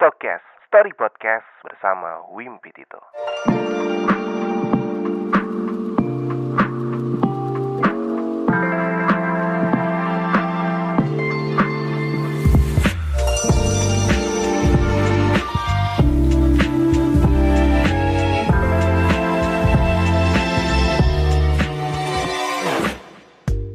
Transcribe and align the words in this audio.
Stokes 0.00 0.40
Story 0.64 0.96
Podcast 0.96 1.44
bersama 1.60 2.24
Wimpi 2.32 2.72
Tito. 2.72 3.04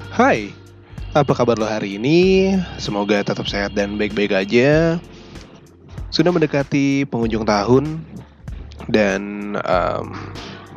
Hai, 0.10 0.50
apa 1.14 1.38
kabar 1.38 1.54
lo 1.54 1.70
hari 1.70 2.02
ini? 2.02 2.58
Semoga 2.82 3.22
tetap 3.22 3.46
sehat 3.46 3.78
dan 3.78 3.94
baik-baik 4.02 4.34
aja. 4.34 4.98
Sudah 6.16 6.32
mendekati 6.32 7.04
penghujung 7.12 7.44
tahun 7.44 8.00
dan 8.88 9.52
um, 9.68 10.16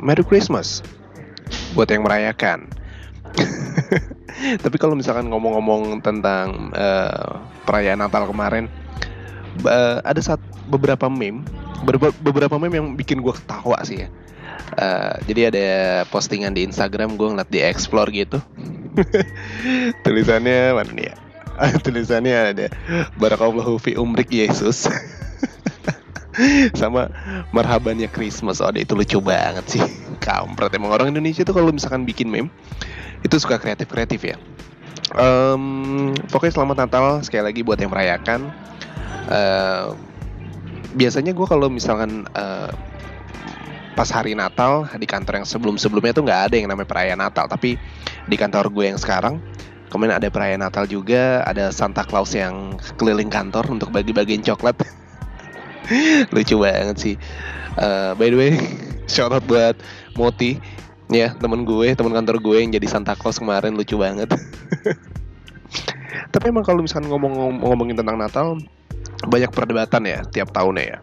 Merry 0.03 0.27
Christmas 0.27 0.83
buat 1.71 1.87
yang 1.87 2.03
merayakan. 2.03 2.67
Tapi 4.63 4.75
kalau 4.75 4.99
misalkan 4.99 5.31
ngomong-ngomong 5.31 6.03
tentang 6.03 6.75
uh, 6.75 7.39
perayaan 7.63 8.03
Natal 8.03 8.27
kemarin, 8.27 8.67
uh, 9.63 10.03
ada 10.03 10.19
saat 10.19 10.43
beberapa 10.67 11.07
meme, 11.07 11.47
beberapa 12.19 12.59
meme 12.59 12.75
yang 12.75 12.99
bikin 12.99 13.23
gue 13.23 13.31
ketawa 13.31 13.79
sih 13.87 14.03
ya. 14.03 14.11
Uh, 14.75 15.15
jadi 15.23 15.55
ada 15.55 15.67
postingan 16.11 16.51
di 16.51 16.67
Instagram 16.67 17.15
gue 17.15 17.31
ngeliat 17.31 17.47
di 17.47 17.63
explore 17.63 18.11
gitu 18.11 18.37
tulisannya 20.05 20.77
mana 20.77 20.91
nih 20.93 21.05
ya 21.09 21.15
tulisannya 21.85 22.35
ada 22.55 22.67
Barakallahu 23.19 23.79
fi 23.79 23.95
umrik 23.99 24.31
Yesus. 24.31 24.87
Sama 26.79 27.11
marhabannya 27.51 28.07
Christmas. 28.07 28.63
Oh 28.63 28.71
itu 28.71 28.95
lucu 28.95 29.19
banget 29.19 29.65
sih. 29.67 29.83
Kampret. 30.25 30.71
Emang 30.75 30.95
orang 30.95 31.11
Indonesia 31.11 31.43
tuh 31.43 31.55
kalau 31.55 31.71
misalkan 31.73 32.07
bikin 32.07 32.31
meme 32.31 32.47
itu 33.25 33.35
suka 33.35 33.59
kreatif 33.59 33.91
kreatif 33.91 34.23
ya. 34.23 34.37
Um, 35.17 36.13
pokoknya 36.29 36.53
selamat 36.61 36.77
Natal 36.85 37.05
sekali 37.25 37.43
lagi 37.43 37.61
buat 37.65 37.81
yang 37.81 37.91
merayakan. 37.91 38.53
Uh, 39.27 39.97
biasanya 40.95 41.33
gue 41.33 41.47
kalau 41.49 41.67
misalkan 41.67 42.29
uh, 42.37 42.71
pas 43.97 44.07
hari 44.07 44.37
Natal 44.37 44.87
di 44.95 45.03
kantor 45.03 45.43
yang 45.43 45.47
sebelum-sebelumnya 45.49 46.15
tuh 46.15 46.23
nggak 46.23 46.41
ada 46.49 46.55
yang 46.55 46.69
namanya 46.71 46.87
perayaan 46.87 47.19
Natal. 47.19 47.49
Tapi 47.51 47.75
di 48.29 48.35
kantor 48.37 48.71
gue 48.71 48.85
yang 48.95 48.99
sekarang 49.01 49.41
kemudian 49.89 50.15
ada 50.15 50.29
perayaan 50.29 50.61
Natal 50.61 50.85
juga 50.85 51.41
ada 51.43 51.73
Santa 51.73 52.05
Claus 52.05 52.31
yang 52.37 52.77
keliling 52.95 53.27
kantor 53.27 53.65
untuk 53.69 53.89
bagi-bagiin 53.89 54.45
coklat. 54.45 54.77
Lucu 56.33 56.55
banget 56.61 56.97
sih. 56.97 57.15
Uh, 57.77 58.13
by 58.17 58.29
the 58.29 58.37
way 58.37 58.53
shout 59.11 59.33
out 59.33 59.43
buat 59.49 59.75
Moti. 60.15 60.61
Ya 61.09 61.33
temen 61.33 61.65
gue 61.65 61.97
temen 61.97 62.13
kantor 62.13 62.37
gue 62.37 62.57
yang 62.61 62.69
jadi 62.69 62.85
Santa 62.85 63.17
Claus 63.17 63.41
kemarin 63.41 63.73
lucu 63.73 63.97
banget. 63.97 64.29
Tapi 66.33 66.45
emang 66.53 66.61
kalau 66.61 66.85
misalkan 66.85 67.09
ngomong 67.09 67.65
ngomongin 67.65 67.97
tentang 67.97 68.21
Natal 68.21 68.61
banyak 69.25 69.49
perdebatan 69.49 70.05
ya 70.05 70.21
tiap 70.29 70.53
tahunnya 70.53 70.85
ya. 70.85 70.97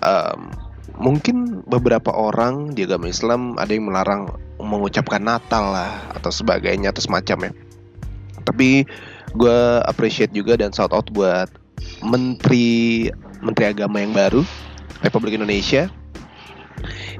Um, 0.00 0.48
mungkin 0.96 1.60
beberapa 1.68 2.08
orang 2.08 2.72
di 2.72 2.88
agama 2.88 3.12
Islam 3.12 3.60
ada 3.60 3.68
yang 3.68 3.92
melarang 3.92 4.32
mengucapkan 4.56 5.20
Natal 5.20 5.76
lah 5.76 5.92
atau 6.16 6.32
sebagainya 6.32 6.96
atau 6.96 7.04
semacamnya. 7.04 7.52
Tapi 8.46 8.86
gue 9.34 9.58
appreciate 9.84 10.30
juga 10.30 10.54
dan 10.56 10.70
shout 10.70 10.94
out 10.94 11.10
buat 11.10 11.50
menteri 12.00 13.10
menteri 13.44 13.68
agama 13.68 14.00
yang 14.00 14.14
baru 14.14 14.46
Republik 15.04 15.36
Indonesia 15.36 15.92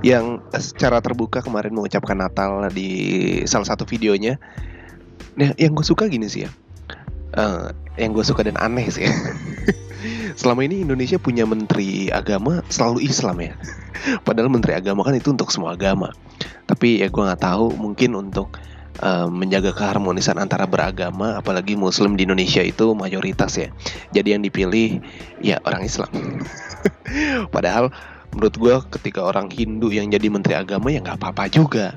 yang 0.05 0.45
secara 0.57 1.01
terbuka 1.01 1.41
kemarin 1.43 1.73
mengucapkan 1.73 2.17
Natal 2.17 2.69
di 2.71 2.91
salah 3.49 3.67
satu 3.67 3.89
videonya. 3.89 4.39
Nah, 5.37 5.53
yang 5.61 5.77
gue 5.77 5.85
suka 5.85 6.09
gini 6.09 6.29
sih 6.29 6.49
ya, 6.49 6.51
uh, 7.37 7.73
yang 8.01 8.17
gue 8.17 8.25
suka 8.25 8.45
dan 8.45 8.57
aneh 8.57 8.89
sih. 8.89 9.05
Ya. 9.05 9.13
selama 10.37 10.69
ini 10.69 10.85
Indonesia 10.85 11.17
punya 11.17 11.49
menteri 11.49 12.13
agama 12.13 12.61
selalu 12.69 13.09
Islam 13.09 13.37
ya. 13.41 13.53
Padahal 14.23 14.53
menteri 14.53 14.77
agama 14.77 15.03
kan 15.03 15.17
itu 15.17 15.33
untuk 15.33 15.49
semua 15.51 15.75
agama. 15.75 16.13
Tapi 16.69 17.01
ya 17.03 17.09
gue 17.09 17.23
nggak 17.23 17.43
tahu 17.43 17.75
mungkin 17.75 18.15
untuk 18.15 18.61
uh, 19.01 19.29
menjaga 19.29 19.73
keharmonisan 19.73 20.37
antara 20.37 20.65
beragama, 20.69 21.41
apalagi 21.41 21.75
Muslim 21.75 22.15
di 22.15 22.25
Indonesia 22.25 22.61
itu 22.61 22.93
mayoritas 22.93 23.57
ya. 23.57 23.69
Jadi 24.13 24.37
yang 24.37 24.43
dipilih 24.45 25.01
ya 25.41 25.61
orang 25.65 25.85
Islam. 25.85 26.11
Padahal 27.55 27.93
menurut 28.37 28.55
gue 28.57 28.75
ketika 29.01 29.25
orang 29.25 29.49
Hindu 29.49 29.89
yang 29.89 30.13
jadi 30.13 30.29
menteri 30.29 30.55
agama 30.57 30.93
ya 30.93 31.01
nggak 31.01 31.19
apa-apa 31.21 31.49
juga. 31.49 31.97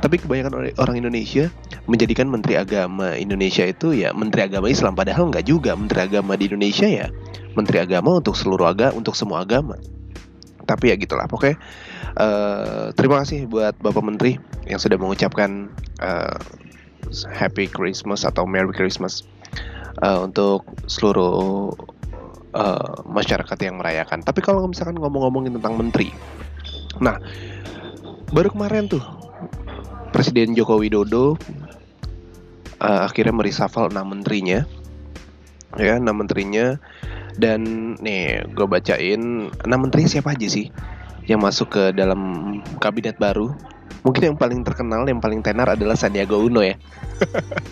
Tapi 0.00 0.20
kebanyakan 0.20 0.76
orang 0.76 0.96
Indonesia 1.00 1.48
menjadikan 1.84 2.28
menteri 2.32 2.56
agama 2.56 3.12
Indonesia 3.12 3.64
itu 3.68 3.92
ya 3.92 4.12
menteri 4.16 4.48
agama 4.48 4.72
Islam 4.72 4.96
padahal 4.96 5.28
nggak 5.28 5.44
juga 5.44 5.76
menteri 5.76 6.00
agama 6.08 6.32
di 6.32 6.48
Indonesia 6.48 6.88
ya 6.88 7.06
menteri 7.52 7.84
agama 7.84 8.24
untuk 8.24 8.32
seluruh 8.32 8.72
agama 8.72 8.96
untuk 8.96 9.12
semua 9.12 9.44
agama 9.44 9.76
tapi 10.64 10.92
ya 10.92 10.96
gitulah 10.96 11.28
pokoknya 11.28 11.56
uh, 12.18 12.90
terima 12.96 13.22
kasih 13.22 13.46
buat 13.48 13.76
bapak 13.80 14.04
menteri 14.04 14.40
yang 14.68 14.80
sudah 14.80 14.96
mengucapkan 14.96 15.70
uh, 16.00 16.36
happy 17.30 17.68
Christmas 17.68 18.24
atau 18.24 18.48
Merry 18.48 18.72
Christmas 18.72 19.22
uh, 20.00 20.24
untuk 20.24 20.64
seluruh 20.88 21.70
uh, 22.56 22.94
masyarakat 23.04 23.58
yang 23.60 23.76
merayakan. 23.78 24.24
Tapi 24.24 24.40
kalau 24.40 24.64
misalkan 24.64 24.96
ngomong-ngomongin 24.96 25.54
tentang 25.60 25.76
menteri 25.76 26.10
nah 27.02 27.18
baru 28.30 28.54
kemarin 28.54 28.86
tuh 28.86 29.02
Presiden 30.14 30.54
Joko 30.54 30.78
Widodo 30.78 31.34
uh, 32.78 33.00
akhirnya 33.02 33.34
merisafal 33.34 33.90
enam 33.90 34.14
menterinya 34.14 34.62
ya 35.78 35.98
enam 35.98 36.22
menterinya 36.22 36.78
dan 37.34 37.94
nih 37.98 38.46
gue 38.54 38.66
bacain 38.66 39.50
enam 39.50 39.78
menteri 39.82 40.06
siapa 40.06 40.34
aja 40.34 40.46
sih 40.46 40.70
yang 41.24 41.40
masuk 41.40 41.72
ke 41.72 41.82
dalam 41.96 42.20
kabinet 42.78 43.16
baru. 43.16 43.52
Mungkin 44.04 44.32
yang 44.32 44.36
paling 44.36 44.60
terkenal, 44.68 45.08
yang 45.08 45.16
paling 45.16 45.40
tenar 45.40 45.64
adalah 45.64 45.96
Sandiaga 45.96 46.36
Uno 46.36 46.60
ya. 46.60 46.76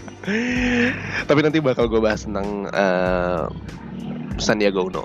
Tapi 1.28 1.40
nanti 1.44 1.60
bakal 1.60 1.92
gue 1.92 2.00
bahas 2.00 2.24
tentang 2.24 2.72
uh, 2.72 3.52
Sandiaga 4.40 4.80
Uno. 4.80 5.04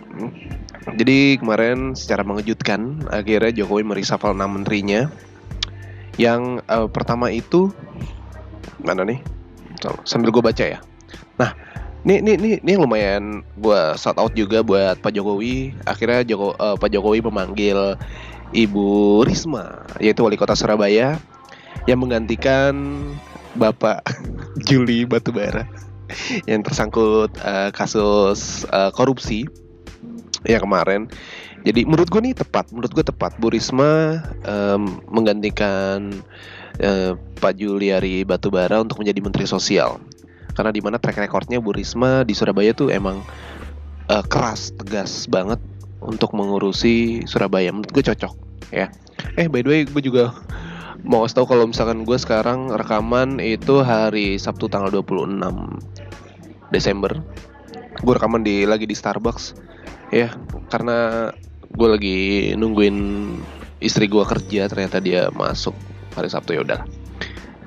Jadi 0.96 1.36
kemarin 1.36 2.00
secara 2.00 2.24
mengejutkan 2.24 3.12
akhirnya 3.12 3.52
Jokowi 3.52 3.84
merisafal 3.84 4.32
enam 4.32 4.56
menterinya. 4.56 5.12
Yang 6.16 6.64
uh, 6.72 6.88
pertama 6.88 7.28
itu 7.28 7.76
mana 8.80 9.04
nih? 9.04 9.20
Sambil 10.08 10.32
gue 10.32 10.40
baca 10.40 10.64
ya. 10.64 10.80
Nah, 11.36 11.52
ini 12.06 12.22
ini 12.22 12.32
ini 12.38 12.50
ini 12.62 12.74
lumayan 12.78 13.42
gue 13.58 13.82
shout 13.98 14.18
out 14.22 14.34
juga 14.38 14.62
buat 14.62 15.02
Pak 15.02 15.14
Jokowi. 15.16 15.74
Akhirnya 15.88 16.22
Joko, 16.28 16.54
uh, 16.58 16.78
Pak 16.78 16.94
Jokowi 16.94 17.26
memanggil 17.26 17.98
Ibu 18.54 19.22
Risma, 19.26 19.84
yaitu 19.98 20.22
wali 20.24 20.38
kota 20.38 20.54
Surabaya, 20.54 21.18
yang 21.90 22.00
menggantikan 22.00 22.74
Bapak 23.58 24.06
Juli 24.68 25.04
Batubara 25.04 25.66
yang 26.48 26.64
tersangkut 26.64 27.36
uh, 27.44 27.70
kasus 27.76 28.64
uh, 28.72 28.94
korupsi 28.94 29.50
ya 30.48 30.62
kemarin. 30.62 31.12
Jadi 31.68 31.84
menurut 31.84 32.08
gue 32.08 32.22
nih 32.24 32.38
tepat, 32.38 32.72
menurut 32.72 32.94
gue 32.96 33.04
tepat 33.04 33.36
Bu 33.42 33.52
Risma 33.52 34.24
um, 34.48 35.04
menggantikan 35.12 36.16
uh, 36.80 37.20
Pak 37.44 37.60
Juliari 37.60 38.24
Batubara 38.24 38.80
untuk 38.80 39.04
menjadi 39.04 39.20
Menteri 39.20 39.46
Sosial 39.50 40.00
karena 40.58 40.74
di 40.74 40.82
mana 40.82 40.98
track 40.98 41.22
recordnya 41.22 41.62
Bu 41.62 41.70
Risma 41.70 42.26
di 42.26 42.34
Surabaya 42.34 42.74
tuh 42.74 42.90
emang 42.90 43.22
uh, 44.10 44.26
keras 44.26 44.74
tegas 44.74 45.30
banget 45.30 45.62
untuk 46.02 46.34
mengurusi 46.34 47.22
Surabaya. 47.30 47.70
Menurut 47.70 47.94
gue 47.94 48.02
cocok 48.02 48.34
ya. 48.74 48.90
Eh 49.38 49.46
by 49.46 49.62
the 49.62 49.70
way 49.70 49.82
gue 49.86 50.02
juga 50.02 50.34
mau 51.06 51.22
kasih 51.22 51.38
tahu 51.38 51.54
kalau 51.54 51.70
misalkan 51.70 52.02
gue 52.02 52.18
sekarang 52.18 52.74
rekaman 52.74 53.38
itu 53.38 53.86
hari 53.86 54.42
Sabtu 54.42 54.66
tanggal 54.66 54.90
26 54.90 55.46
Desember. 56.74 57.14
Gue 58.02 58.14
rekaman 58.18 58.42
di 58.42 58.66
lagi 58.66 58.90
di 58.90 58.98
Starbucks 58.98 59.54
ya. 60.10 60.34
Karena 60.74 61.30
gue 61.70 61.88
lagi 61.88 62.20
nungguin 62.58 62.98
istri 63.78 64.10
gue 64.10 64.26
kerja 64.26 64.66
ternyata 64.66 64.98
dia 64.98 65.30
masuk 65.38 65.78
hari 66.18 66.34
Sabtu 66.34 66.58
ya 66.58 66.66
udah 66.66 66.82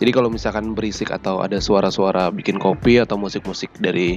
jadi 0.01 0.17
kalau 0.17 0.33
misalkan 0.33 0.73
berisik 0.73 1.13
atau 1.13 1.45
ada 1.45 1.61
suara-suara 1.61 2.33
bikin 2.33 2.57
kopi 2.57 2.97
atau 2.97 3.21
musik-musik 3.21 3.69
dari 3.85 4.17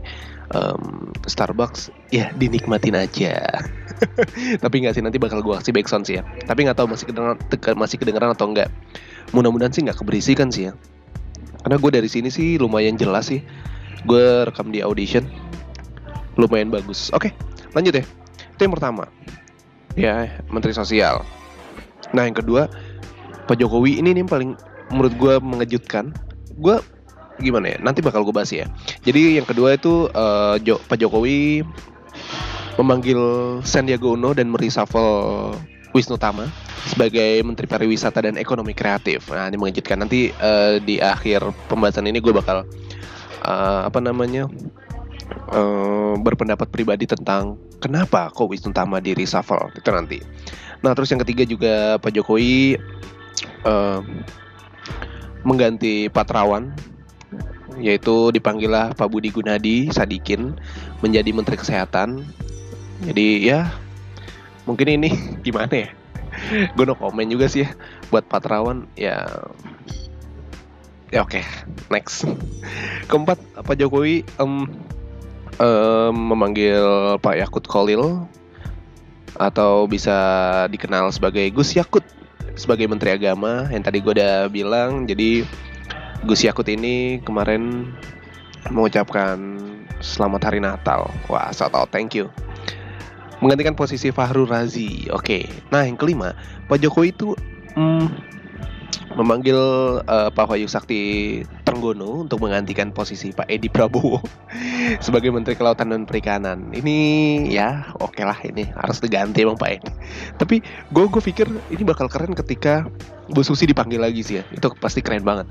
um, 0.56 1.12
Starbucks, 1.28 1.92
ya 2.08 2.32
dinikmatin 2.40 2.96
aja. 2.96 3.60
Tapi 4.64 4.76
nggak 4.80 4.96
sih 4.96 5.04
nanti 5.04 5.20
bakal 5.20 5.44
gue 5.44 5.52
kasih 5.60 5.76
backsound 5.76 6.08
sih 6.08 6.16
ya. 6.18 6.24
Tapi 6.48 6.64
nggak 6.64 6.80
tahu 6.80 6.88
masih 6.88 7.12
kedengeran, 7.12 7.38
masih 7.76 7.98
kedengeran 8.00 8.32
atau 8.32 8.48
enggak. 8.48 8.72
Mudah-mudahan 9.36 9.76
sih 9.76 9.84
nggak 9.84 10.00
keberisikan 10.00 10.56
sih 10.56 10.72
ya. 10.72 10.74
Karena 11.68 11.76
gue 11.76 11.92
dari 11.92 12.08
sini 12.08 12.32
sih 12.32 12.56
lumayan 12.56 12.96
jelas 12.96 13.28
sih. 13.28 13.44
Gue 14.08 14.48
rekam 14.48 14.72
di 14.72 14.80
audition, 14.80 15.28
lumayan 16.40 16.72
bagus. 16.72 17.12
Oke, 17.12 17.36
lanjut 17.76 18.00
ya. 18.00 18.04
Itu 18.56 18.72
pertama. 18.72 19.12
Ya, 20.00 20.40
Menteri 20.48 20.72
Sosial. 20.72 21.28
Nah, 22.16 22.24
yang 22.24 22.40
kedua, 22.40 22.72
Pak 23.52 23.60
Jokowi 23.60 24.00
ini 24.00 24.16
nih 24.16 24.24
paling 24.24 24.56
menurut 24.92 25.14
gue 25.16 25.34
mengejutkan. 25.40 26.12
Gue 26.60 26.82
gimana 27.40 27.74
ya? 27.74 27.78
Nanti 27.80 28.04
bakal 28.04 28.26
gue 28.26 28.36
bahas 28.36 28.52
ya. 28.52 28.68
Jadi 29.06 29.38
yang 29.40 29.48
kedua 29.48 29.78
itu 29.78 30.10
uh, 30.12 30.60
jo 30.62 30.80
Pak 30.90 31.00
Jokowi 31.00 31.64
memanggil 32.78 33.20
Sandiaga 33.62 34.10
Uno 34.10 34.34
dan 34.34 34.50
mereshuffle 34.50 35.54
Wisnu 35.94 36.18
Tama 36.18 36.50
sebagai 36.90 37.46
Menteri 37.46 37.70
Pariwisata 37.70 38.26
dan 38.26 38.36
Ekonomi 38.36 38.74
Kreatif. 38.74 39.30
Nah, 39.30 39.48
ini 39.48 39.58
mengejutkan. 39.62 40.02
Nanti 40.02 40.34
uh, 40.42 40.82
di 40.82 40.98
akhir 40.98 41.46
pembahasan 41.70 42.10
ini 42.10 42.18
gue 42.18 42.34
bakal 42.34 42.66
uh, 43.46 43.82
apa 43.86 44.02
namanya 44.02 44.50
uh, 45.54 46.18
berpendapat 46.18 46.68
pribadi 46.74 47.06
tentang 47.06 47.62
kenapa 47.78 48.34
kok 48.34 48.50
Wisnu 48.50 48.74
Tama 48.74 49.00
di 49.00 49.14
reshuffle 49.14 49.70
itu 49.78 49.90
nanti. 49.94 50.20
Nah, 50.82 50.92
terus 50.98 51.14
yang 51.14 51.22
ketiga 51.22 51.46
juga 51.46 51.74
Pak 52.02 52.12
Jokowi 52.12 52.76
uh, 53.64 54.02
mengganti 55.44 56.07
Patrawan 56.07 56.74
yaitu 57.81 58.30
dipanggillah 58.30 58.94
Pak 58.94 59.10
Budi 59.10 59.34
Gunadi 59.34 59.90
Sadikin 59.90 60.56
menjadi 61.01 61.34
Menteri 61.34 61.57
Kesehatan. 61.57 62.22
Jadi 63.04 63.50
ya 63.50 63.74
mungkin 64.63 64.88
ini 65.00 65.10
gimana 65.45 65.88
ya 65.88 65.90
gue 66.74 66.86
no 66.86 66.98
komen 66.98 67.30
juga 67.30 67.45
sih 67.45 67.68
ya 67.68 67.69
buat 68.10 68.25
Patrawan 68.25 68.90
ya 68.98 69.22
ya 71.13 71.22
oke 71.22 71.38
okay. 71.38 71.46
next 71.94 72.25
keempat 73.06 73.38
Pak 73.54 73.78
Jokowi 73.78 74.25
um, 74.42 74.66
um, 75.62 76.16
memanggil 76.34 76.81
Pak 77.22 77.38
Yakut 77.38 77.66
Kolil 77.69 78.25
atau 79.38 79.86
bisa 79.89 80.18
dikenal 80.69 81.10
sebagai 81.13 81.46
Gus 81.54 81.74
Yakut 81.78 82.06
sebagai 82.54 82.86
Menteri 82.86 83.16
Agama 83.16 83.68
yang 83.74 83.82
tadi 83.82 84.02
gue 84.02 84.14
udah 84.14 84.50
bilang 84.50 85.10
jadi 85.10 85.46
Gus 86.24 86.46
Yakut 86.46 86.70
ini 86.70 87.20
kemarin 87.26 87.92
mengucapkan 88.72 89.60
selamat 90.00 90.52
hari 90.52 90.60
Natal 90.64 91.12
wah 91.28 91.52
so 91.52 91.68
tau 91.68 91.90
thank 91.90 92.16
you 92.16 92.32
menggantikan 93.44 93.76
posisi 93.76 94.08
Fahru 94.08 94.48
Razi. 94.48 95.12
Oke. 95.12 95.44
Nah, 95.68 95.84
yang 95.84 96.00
kelima, 96.00 96.32
Pak 96.72 96.80
Jokowi 96.80 97.12
itu 97.12 97.36
hmm, 97.76 98.08
memanggil 99.16 99.57
uh, 100.04 100.30
Pak 100.34 100.50
Wahyu 100.50 100.68
Sakti 100.68 101.42
Trenggono 101.63 102.25
untuk 102.25 102.42
menggantikan 102.42 102.92
posisi 102.92 103.31
Pak 103.31 103.48
Edi 103.48 103.69
Prabowo 103.69 104.19
sebagai 105.06 105.30
Menteri 105.30 105.56
Kelautan 105.57 105.94
dan 105.94 106.04
Perikanan. 106.04 106.74
Ini 106.74 106.98
ya 107.50 107.94
oke 108.01 108.18
okay 108.18 108.24
lah 108.25 108.38
ini 108.45 108.68
harus 108.74 109.00
diganti 109.00 109.45
emang 109.45 109.57
Pak 109.57 109.69
Edi. 109.69 109.92
Tapi 110.38 110.56
gue 110.94 111.06
gue 111.07 111.22
pikir 111.22 111.48
ini 111.72 111.84
bakal 111.86 112.10
keren 112.10 112.34
ketika 112.34 112.86
Bu 113.31 113.42
Susi 113.45 113.69
dipanggil 113.69 114.01
lagi 114.01 114.22
sih 114.25 114.42
ya. 114.42 114.44
Itu 114.51 114.74
pasti 114.78 115.00
keren 115.00 115.24
banget 115.24 115.50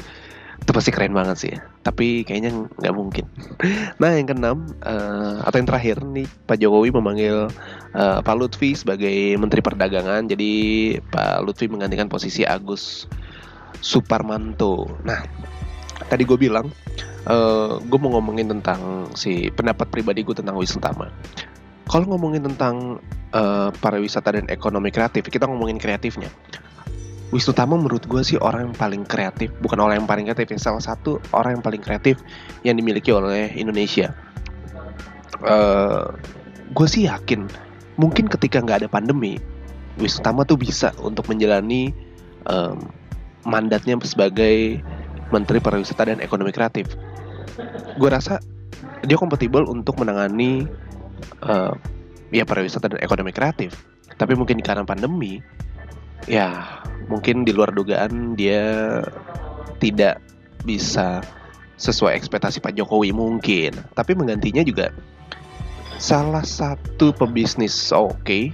itu 0.62 0.70
pasti 0.70 0.94
keren 0.94 1.10
banget 1.10 1.36
sih 1.42 1.54
tapi 1.82 2.22
kayaknya 2.22 2.70
nggak 2.78 2.94
mungkin 2.94 3.26
nah 4.00 4.14
yang 4.14 4.30
keenam 4.30 4.70
uh, 4.86 5.42
atau 5.42 5.58
yang 5.58 5.66
terakhir 5.66 5.96
nih 6.06 6.30
Pak 6.46 6.62
Jokowi 6.62 6.94
memanggil 6.94 7.50
uh, 7.98 8.18
Pak 8.22 8.34
Lutfi 8.38 8.78
sebagai 8.78 9.34
Menteri 9.42 9.58
Perdagangan 9.58 10.30
jadi 10.30 10.52
Pak 11.02 11.42
Lutfi 11.42 11.66
menggantikan 11.66 12.06
posisi 12.06 12.46
Agus 12.46 13.10
Suparmanto. 13.80 14.98
Nah 15.06 15.22
tadi 16.10 16.26
gue 16.26 16.36
bilang 16.36 16.66
uh, 17.28 17.78
gue 17.78 17.98
mau 17.98 18.18
ngomongin 18.18 18.50
tentang 18.50 19.10
si 19.14 19.48
pendapat 19.52 19.88
pribadi 19.88 20.26
gue 20.26 20.34
tentang 20.34 20.58
Wisnu 20.58 20.82
Tama 20.82 21.08
kalau 21.86 22.08
ngomongin 22.14 22.46
tentang 22.46 23.04
uh, 23.36 23.68
pariwisata 23.68 24.38
dan 24.38 24.46
ekonomi 24.48 24.88
kreatif 24.88 25.28
kita 25.28 25.44
ngomongin 25.44 25.76
kreatifnya. 25.76 26.30
Wisnu 27.32 27.52
Tama 27.56 27.80
menurut 27.80 28.04
gue 28.04 28.22
sih 28.24 28.36
orang 28.40 28.72
yang 28.72 28.76
paling 28.76 29.02
kreatif 29.08 29.52
bukan 29.60 29.80
orang 29.80 30.04
yang 30.04 30.08
paling 30.08 30.28
kreatif 30.28 30.52
yang 30.52 30.62
salah 30.62 30.82
satu 30.84 31.20
orang 31.32 31.60
yang 31.60 31.64
paling 31.64 31.80
kreatif 31.80 32.20
yang 32.64 32.76
dimiliki 32.76 33.12
oleh 33.12 33.52
Indonesia. 33.56 34.12
Uh, 35.42 36.12
gue 36.72 36.86
sih 36.88 37.08
yakin 37.08 37.48
mungkin 37.98 38.30
ketika 38.30 38.62
nggak 38.62 38.84
ada 38.84 38.88
pandemi 38.88 39.36
Wisnu 40.00 40.24
Tama 40.24 40.48
tuh 40.48 40.56
bisa 40.56 40.96
untuk 41.04 41.28
menjalani 41.28 41.92
um, 42.48 42.88
mandatnya 43.44 43.98
sebagai 44.04 44.80
Menteri 45.32 45.58
Pariwisata 45.58 46.12
dan 46.12 46.18
Ekonomi 46.20 46.52
Kreatif. 46.52 46.92
Gue 47.96 48.08
rasa 48.08 48.40
dia 49.02 49.18
kompatibel 49.18 49.66
untuk 49.66 49.98
menangani 49.98 50.66
uh, 51.42 51.74
ya 52.30 52.46
pariwisata 52.46 52.94
dan 52.94 53.00
ekonomi 53.02 53.34
kreatif. 53.34 53.74
Tapi 54.16 54.38
mungkin 54.38 54.62
karena 54.62 54.86
pandemi 54.86 55.42
ya 56.30 56.78
mungkin 57.10 57.42
di 57.42 57.50
luar 57.50 57.74
dugaan 57.74 58.38
dia 58.38 59.02
tidak 59.82 60.22
bisa 60.62 61.18
sesuai 61.76 62.14
ekspektasi 62.14 62.62
Pak 62.62 62.78
Jokowi 62.78 63.10
mungkin. 63.10 63.74
Tapi 63.98 64.14
menggantinya 64.14 64.62
juga 64.62 64.94
salah 65.98 66.46
satu 66.46 67.10
pebisnis 67.14 67.74
oke 67.90 68.18
okay, 68.22 68.44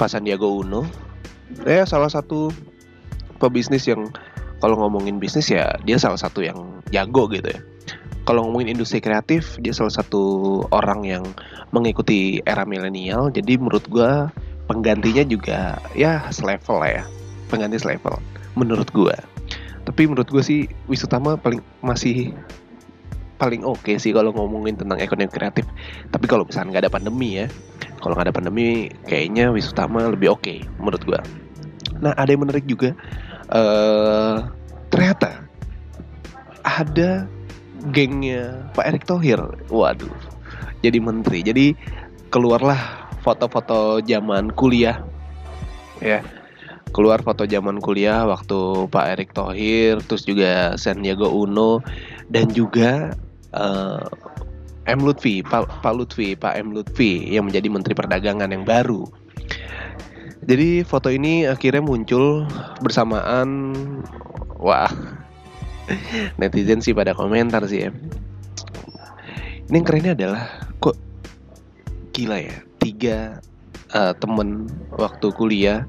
Pak 0.00 0.08
Sandiaga 0.08 0.48
Uno. 0.48 0.88
Ya 1.68 1.84
salah 1.84 2.08
satu 2.08 2.50
pebisnis 3.38 3.86
yang 3.88 4.10
kalau 4.62 4.80
ngomongin 4.80 5.20
bisnis 5.20 5.50
ya 5.52 5.74
dia 5.84 6.00
salah 6.00 6.18
satu 6.18 6.40
yang 6.40 6.56
jago 6.90 7.28
gitu 7.30 7.50
ya. 7.50 7.60
Kalau 8.24 8.48
ngomongin 8.48 8.72
industri 8.72 9.04
kreatif 9.04 9.60
dia 9.60 9.76
salah 9.76 9.92
satu 9.92 10.64
orang 10.72 11.04
yang 11.04 11.24
mengikuti 11.76 12.40
era 12.48 12.64
milenial. 12.64 13.28
Jadi 13.28 13.60
menurut 13.60 13.84
gue 13.92 14.10
penggantinya 14.64 15.24
juga 15.28 15.76
ya 15.92 16.24
selevel 16.32 16.80
lah 16.80 16.90
ya. 17.02 17.04
Pengganti 17.52 17.76
selevel 17.76 18.16
menurut 18.56 18.88
gue 18.94 19.14
tapi 19.84 20.08
menurut 20.08 20.28
gue 20.32 20.40
sih 20.40 20.60
Wisutama 20.88 21.36
paling 21.36 21.60
masih 21.84 22.32
paling 23.36 23.60
oke 23.66 23.84
okay 23.84 24.00
sih 24.00 24.16
kalau 24.16 24.32
ngomongin 24.32 24.80
tentang 24.80 24.96
ekonomi 24.96 25.28
kreatif. 25.28 25.68
Tapi 26.08 26.24
kalau 26.24 26.48
misalnya 26.48 26.80
nggak 26.80 26.84
ada 26.88 26.92
pandemi 26.92 27.44
ya 27.44 27.46
kalau 28.00 28.16
nggak 28.16 28.32
ada 28.32 28.36
pandemi 28.36 28.88
kayaknya 29.08 29.52
Wisutama 29.52 30.08
lebih 30.08 30.32
oke 30.32 30.44
okay, 30.44 30.58
menurut 30.80 31.04
gue 31.04 31.20
nah 32.00 32.12
ada 32.16 32.30
yang 32.30 32.42
menarik 32.44 32.64
juga. 32.68 32.92
Uh, 33.52 34.48
ternyata 34.88 35.44
ada 36.64 37.28
gengnya 37.92 38.64
Pak 38.72 38.84
Erick 38.88 39.04
Thohir. 39.04 39.40
Waduh 39.68 40.34
jadi 40.84 41.00
menteri. 41.00 41.40
Jadi 41.40 41.66
keluarlah 42.28 43.08
foto-foto 43.24 44.04
zaman 44.04 44.52
kuliah. 44.52 45.00
Ya. 46.04 46.20
Keluar 46.94 47.24
foto 47.26 47.42
zaman 47.42 47.82
kuliah 47.82 48.22
waktu 48.28 48.86
Pak 48.86 49.06
Erick 49.18 49.30
Thohir 49.34 49.98
terus 50.06 50.22
juga 50.22 50.78
Sandiaga 50.78 51.26
Uno 51.26 51.82
dan 52.30 52.46
juga 52.54 53.10
uh, 53.50 54.06
M. 54.86 55.02
Lutfi 55.02 55.42
Pak, 55.42 55.82
Pak 55.82 55.90
Lutfi 55.90 56.38
Pak 56.38 56.54
M. 56.54 56.70
Lutfi 56.70 57.34
yang 57.34 57.50
menjadi 57.50 57.66
Menteri 57.66 57.98
Perdagangan 57.98 58.46
yang 58.46 58.62
baru 58.62 59.10
jadi 60.44 60.84
foto 60.84 61.08
ini 61.08 61.48
akhirnya 61.48 61.80
muncul 61.80 62.44
bersamaan. 62.84 63.74
Wah. 64.60 64.92
Netizen 66.40 66.80
sih 66.80 66.96
pada 66.96 67.12
komentar 67.12 67.64
sih 67.68 67.88
ya. 67.88 67.90
Ini 69.68 69.76
yang 69.80 69.86
kerennya 69.88 70.12
adalah 70.12 70.42
kok 70.80 70.96
gila 72.12 72.36
ya 72.40 72.56
tiga 72.80 73.40
uh, 73.96 74.12
temen 74.16 74.68
waktu 74.92 75.32
kuliah 75.32 75.88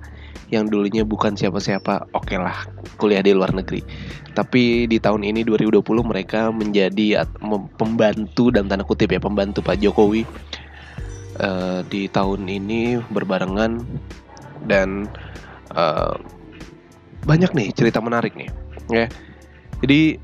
yang 0.53 0.69
dulunya 0.69 1.01
bukan 1.01 1.33
siapa-siapa, 1.33 2.07
oke 2.13 2.29
okay 2.29 2.37
lah 2.39 2.55
kuliah 3.01 3.19
di 3.19 3.35
luar 3.35 3.51
negeri. 3.51 3.83
Tapi 4.37 4.85
di 4.85 5.01
tahun 5.01 5.25
ini 5.25 5.43
2020 5.43 5.81
mereka 6.05 6.53
menjadi 6.53 7.25
pembantu 7.75 8.53
dan 8.53 8.69
tanda 8.69 8.85
kutip 8.85 9.11
ya 9.11 9.19
pembantu 9.19 9.65
Pak 9.65 9.81
Jokowi. 9.81 10.23
Uh, 11.35 11.83
di 11.91 12.07
tahun 12.07 12.47
ini 12.47 12.95
berbarengan 13.11 13.83
dan 14.65 15.09
uh, 15.73 16.17
banyak 17.25 17.49
nih 17.57 17.73
cerita 17.73 18.01
menarik 18.01 18.37
nih 18.37 18.49
ya. 18.89 19.07
Jadi 19.81 20.19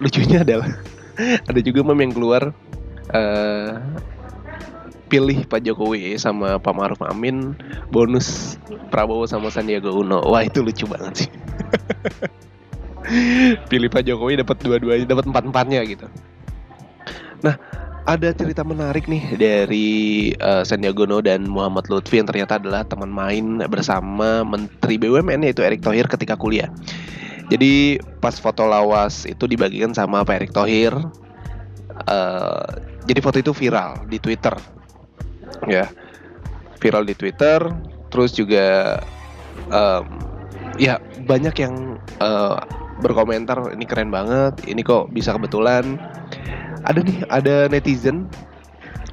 lucunya 0.00 0.42
adalah 0.42 0.70
ada 1.50 1.60
juga 1.62 1.86
mem 1.86 2.08
yang 2.08 2.14
keluar 2.14 2.42
uh, 3.14 3.70
pilih 5.10 5.42
Pak 5.50 5.66
Jokowi 5.66 6.14
sama 6.14 6.62
Pak 6.62 6.74
Maruf 6.74 7.02
Amin 7.02 7.58
bonus 7.90 8.58
Prabowo 8.94 9.26
sama 9.26 9.50
Sandiaga 9.50 9.90
Uno. 9.90 10.22
Wah 10.22 10.46
itu 10.46 10.62
lucu 10.62 10.86
banget 10.86 11.26
sih. 11.26 11.30
Pilih 13.70 13.90
Pak 13.90 14.06
Jokowi 14.06 14.38
dapat 14.38 14.62
dua-duanya 14.62 15.10
dapat 15.10 15.26
empat 15.26 15.42
empatnya 15.50 15.82
gitu. 15.82 16.06
Nah 17.42 17.58
ada 18.08 18.32
cerita 18.32 18.64
menarik 18.64 19.08
nih 19.08 19.36
dari 19.36 19.88
uh, 20.40 20.64
Sandiaga 20.64 21.04
Uno 21.04 21.20
dan 21.20 21.44
Muhammad 21.48 21.88
Lutfi 21.92 22.20
yang 22.20 22.28
ternyata 22.28 22.56
adalah 22.56 22.84
teman 22.84 23.12
main 23.12 23.60
bersama 23.68 24.44
Menteri 24.44 24.96
BUMN 24.96 25.44
yaitu 25.44 25.60
Erick 25.60 25.84
Thohir 25.84 26.08
ketika 26.08 26.36
kuliah. 26.36 26.72
Jadi 27.50 27.98
pas 28.22 28.38
foto 28.38 28.62
lawas 28.64 29.26
itu 29.26 29.44
dibagikan 29.50 29.90
sama 29.90 30.22
Pak 30.22 30.34
Erick 30.38 30.52
Thohir. 30.54 30.94
Uh, 32.08 32.64
jadi 33.04 33.20
foto 33.20 33.36
itu 33.42 33.52
viral 33.52 34.08
di 34.08 34.16
Twitter 34.16 34.56
ya 35.68 35.90
viral 36.80 37.04
di 37.04 37.12
Twitter 37.12 37.60
terus 38.08 38.32
juga 38.32 38.98
um, 39.68 40.04
ya 40.80 40.96
banyak 41.28 41.54
yang 41.60 42.00
uh, 42.22 42.56
berkomentar 43.04 43.72
ini 43.76 43.84
keren 43.84 44.08
banget 44.08 44.64
ini 44.64 44.80
kok 44.80 45.12
bisa 45.12 45.36
kebetulan 45.36 46.00
ada 46.84 47.00
nih 47.04 47.18
ada 47.28 47.54
netizen 47.68 48.28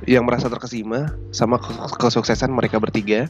yang 0.05 0.23
merasa 0.23 0.47
terkesima 0.47 1.11
sama 1.35 1.59
kesuksesan 1.99 2.53
mereka 2.53 2.77
bertiga 2.79 3.27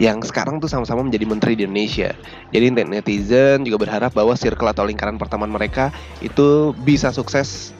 yang 0.00 0.24
sekarang 0.24 0.58
tuh 0.58 0.70
sama-sama 0.70 1.04
menjadi 1.04 1.28
menteri 1.28 1.52
di 1.54 1.68
Indonesia. 1.68 2.16
Jadi 2.50 2.72
netizen 2.72 3.62
juga 3.68 3.86
berharap 3.86 4.16
bahwa 4.16 4.32
circle 4.34 4.72
atau 4.72 4.88
lingkaran 4.88 5.20
pertemanan 5.20 5.52
mereka 5.52 5.92
itu 6.24 6.72
bisa 6.82 7.12
sukses 7.12 7.76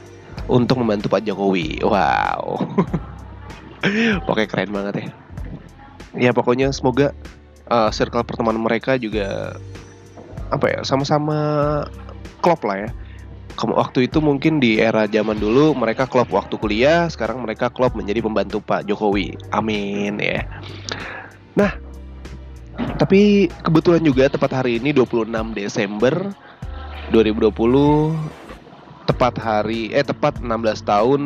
untuk 0.46 0.78
membantu 0.78 1.08
Pak 1.08 1.24
Jokowi. 1.24 1.80
Wow. 1.80 2.62
Pokoknya 4.28 4.48
keren 4.48 4.70
banget 4.70 4.94
ya. 4.94 5.08
Ya 6.12 6.30
pokoknya 6.36 6.68
semoga 6.76 7.16
uh, 7.72 7.88
circle 7.88 8.20
pertemanan 8.28 8.60
mereka 8.60 9.00
juga 9.00 9.56
apa 10.52 10.68
ya 10.68 10.78
sama-sama 10.84 11.40
klop 12.44 12.60
lah 12.68 12.84
ya 12.84 12.90
waktu 13.58 14.10
itu 14.10 14.18
mungkin 14.18 14.58
di 14.58 14.80
era 14.80 15.04
zaman 15.06 15.36
dulu 15.38 15.76
mereka 15.76 16.08
klop 16.08 16.32
waktu 16.32 16.56
kuliah, 16.56 17.06
sekarang 17.06 17.44
mereka 17.44 17.68
klop 17.68 17.94
menjadi 17.94 18.24
pembantu 18.24 18.58
Pak 18.64 18.88
Jokowi. 18.88 19.36
Amin 19.52 20.18
ya. 20.18 20.44
Nah, 21.52 21.76
tapi 22.96 23.52
kebetulan 23.62 24.02
juga 24.02 24.32
tepat 24.32 24.62
hari 24.62 24.80
ini 24.80 24.90
26 24.96 25.28
Desember 25.52 26.32
2020 27.12 28.16
tepat 29.04 29.34
hari 29.36 29.90
eh 29.92 30.06
tepat 30.06 30.40
16 30.40 30.86
tahun 30.86 31.20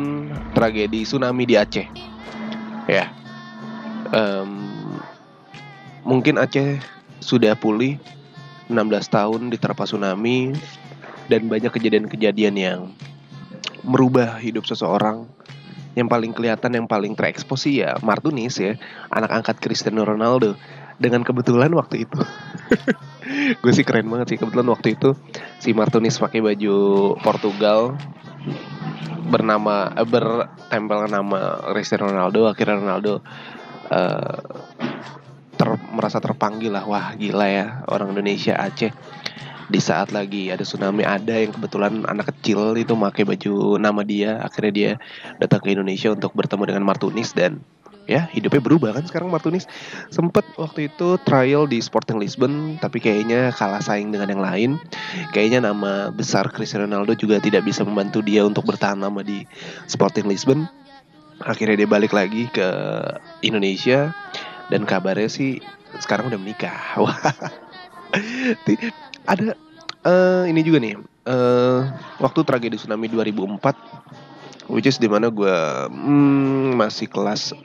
tragedi 0.51 1.07
tsunami 1.07 1.43
di 1.47 1.55
Aceh. 1.55 1.87
Ya. 2.89 3.13
Um, 4.11 4.67
mungkin 6.03 6.39
Aceh 6.39 6.79
sudah 7.23 7.55
pulih 7.55 7.99
16 8.67 9.07
tahun 9.07 9.41
diterpa 9.51 9.87
tsunami 9.87 10.55
dan 11.27 11.51
banyak 11.51 11.71
kejadian-kejadian 11.71 12.55
yang 12.55 12.79
merubah 13.83 14.39
hidup 14.39 14.67
seseorang. 14.67 15.27
Yang 15.97 16.07
paling 16.13 16.31
kelihatan 16.35 16.71
yang 16.77 16.85
paling 16.85 17.17
terekspos 17.17 17.65
ya 17.65 17.97
Martunis 18.05 18.61
ya 18.61 18.77
anak 19.09 19.33
angkat 19.43 19.57
Cristiano 19.63 20.03
Ronaldo. 20.03 20.55
Dengan 20.97 21.21
kebetulan 21.21 21.69
waktu 21.77 22.09
itu. 22.09 22.17
Gue 23.61 23.69
sih 23.69 23.85
keren 23.85 24.09
banget 24.09 24.33
sih 24.33 24.37
kebetulan 24.41 24.73
waktu 24.73 24.97
itu 24.97 25.13
si 25.61 25.69
Martunis 25.77 26.17
pakai 26.17 26.41
baju 26.41 26.77
Portugal. 27.21 27.93
Bernama 29.27 29.93
eh, 29.93 30.07
bertempel 30.07 31.05
nama 31.05 31.61
Cristiano 31.73 32.09
Ronaldo. 32.09 32.49
Akhirnya 32.49 32.81
Ronaldo 32.81 33.13
uh, 33.93 34.41
ter, 35.53 35.69
merasa 35.93 36.17
terpanggil 36.17 36.73
lah. 36.73 36.89
Wah 36.89 37.13
gila 37.13 37.45
ya 37.45 37.85
orang 37.89 38.17
Indonesia 38.17 38.57
Aceh 38.57 38.89
di 39.67 39.83
saat 39.83 40.15
lagi 40.15 40.47
ada 40.47 40.63
tsunami 40.63 41.03
ada 41.03 41.35
yang 41.35 41.51
kebetulan 41.51 42.07
anak 42.07 42.31
kecil 42.31 42.71
itu 42.79 42.95
pakai 42.95 43.27
baju 43.27 43.75
nama 43.75 44.01
dia 44.07 44.39
akhirnya 44.39 44.73
dia 44.73 44.91
datang 45.43 45.59
ke 45.59 45.75
Indonesia 45.75 46.07
untuk 46.11 46.31
bertemu 46.31 46.71
dengan 46.71 46.83
Martunis 46.87 47.35
dan 47.35 47.59
ya 48.07 48.31
hidupnya 48.31 48.63
berubah 48.63 48.95
kan 48.95 49.03
sekarang 49.03 49.27
Martunis. 49.27 49.67
Sempet 50.09 50.47
waktu 50.55 50.87
itu 50.87 51.19
trial 51.27 51.67
di 51.67 51.83
Sporting 51.83 52.17
Lisbon 52.17 52.79
tapi 52.79 53.03
kayaknya 53.03 53.51
kalah 53.51 53.83
saing 53.83 54.09
dengan 54.09 54.31
yang 54.31 54.41
lain. 54.41 54.71
Kayaknya 55.35 55.67
nama 55.67 56.09
besar 56.09 56.47
Cristiano 56.49 56.87
Ronaldo 56.87 57.13
juga 57.19 57.43
tidak 57.43 57.67
bisa 57.67 57.83
membantu 57.83 58.23
dia 58.23 58.47
untuk 58.47 58.63
bertahan 58.63 58.97
lama 58.97 59.21
di 59.21 59.43
Sporting 59.91 60.25
Lisbon. 60.31 60.65
Akhirnya 61.43 61.77
dia 61.77 61.85
balik 61.85 62.15
lagi 62.15 62.49
ke 62.49 62.65
Indonesia 63.45 64.15
dan 64.71 64.87
kabarnya 64.87 65.29
sih 65.29 65.59
sekarang 65.99 66.31
udah 66.31 66.39
menikah. 66.39 66.79
Wah 67.03 67.19
ada 69.27 69.53
uh, 70.07 70.43
ini 70.47 70.63
juga 70.63 70.79
nih 70.79 70.95
uh, 71.27 71.91
waktu 72.23 72.39
tragedi 72.47 72.79
tsunami 72.79 73.11
2004 73.11 74.71
which 74.71 74.87
is 74.87 74.99
di 74.99 75.07
mana 75.11 75.27
gue 75.31 75.57
hmm, 75.91 76.75
masih 76.79 77.07
kelas 77.07 77.55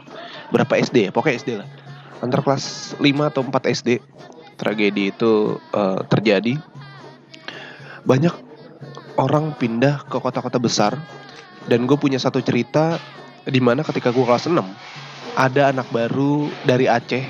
berapa 0.53 0.79
SD 0.79 1.09
ya? 1.09 1.11
Pokoknya 1.11 1.37
SD 1.39 1.51
lah. 1.59 1.69
Antar 2.23 2.45
kelas 2.47 2.95
5 3.01 3.03
atau 3.03 3.43
4 3.43 3.75
SD 3.83 3.89
tragedi 4.55 5.11
itu 5.11 5.59
uh, 5.75 6.01
terjadi. 6.07 6.55
Banyak 8.07 8.35
orang 9.19 9.55
pindah 9.59 10.07
ke 10.07 10.17
kota-kota 10.19 10.59
besar 10.63 10.95
dan 11.67 11.87
gue 11.87 11.99
punya 11.99 12.19
satu 12.19 12.39
cerita 12.43 12.99
di 13.47 13.59
mana 13.59 13.83
ketika 13.83 14.15
gue 14.15 14.23
kelas 14.23 14.47
6 14.47 14.59
ada 15.35 15.63
anak 15.75 15.87
baru 15.91 16.51
dari 16.67 16.87
Aceh 16.87 17.23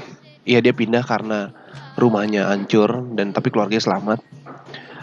ya 0.44 0.58
dia 0.60 0.72
pindah 0.72 1.04
karena 1.04 1.52
rumahnya 1.96 2.48
hancur 2.48 3.04
dan 3.16 3.36
tapi 3.36 3.52
keluarganya 3.52 3.82
selamat. 3.82 4.18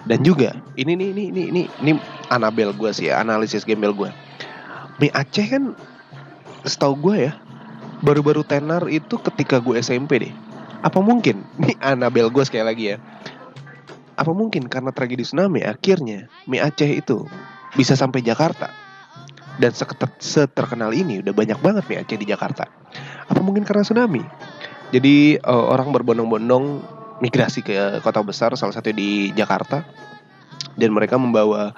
Dan 0.07 0.23
juga 0.25 0.57
ini 0.79 0.95
nih 0.95 1.09
ini 1.11 1.23
ini 1.29 1.43
ini 1.51 1.61
ini 1.85 1.91
Anabel 2.31 2.71
gue 2.73 2.89
sih 2.95 3.11
ya 3.11 3.19
analisis 3.21 3.67
gembel 3.67 3.91
gue 3.93 4.09
Mi 4.99 5.07
Aceh 5.15 5.47
kan 5.47 5.75
setahu 6.67 6.95
gue 6.99 7.31
ya 7.31 7.33
baru-baru 8.03 8.43
tenar 8.43 8.87
itu 8.91 9.15
ketika 9.19 9.59
gue 9.63 9.79
SMP 9.79 10.27
deh. 10.27 10.33
Apa 10.83 10.99
mungkin? 11.03 11.43
Nih 11.63 11.75
Anabel 11.79 12.27
gue 12.31 12.43
sekali 12.43 12.67
lagi 12.67 12.83
ya. 12.95 12.97
Apa 14.19 14.35
mungkin? 14.35 14.67
Karena 14.67 14.91
tragedi 14.91 15.23
tsunami 15.23 15.63
akhirnya 15.63 16.27
Mi 16.47 16.59
Aceh 16.59 16.87
itu 16.87 17.23
bisa 17.75 17.95
sampai 17.95 18.19
Jakarta. 18.23 18.71
Dan 19.59 19.75
seterkenal 20.19 20.95
ini 20.95 21.19
udah 21.19 21.35
banyak 21.35 21.59
banget 21.59 21.83
Mi 21.87 21.95
Aceh 21.99 22.19
di 22.19 22.27
Jakarta. 22.27 22.67
Apa 23.27 23.39
mungkin 23.39 23.63
karena 23.63 23.87
tsunami 23.87 24.23
jadi 24.89 25.37
uh, 25.45 25.69
orang 25.69 25.93
berbondong-bondong 25.93 26.81
migrasi 27.21 27.61
ke 27.61 28.01
kota 28.01 28.25
besar, 28.25 28.49
salah 28.57 28.73
satu 28.73 28.89
di 28.89 29.29
Jakarta, 29.37 29.85
dan 30.79 30.95
mereka 30.95 31.19
membawa 31.19 31.75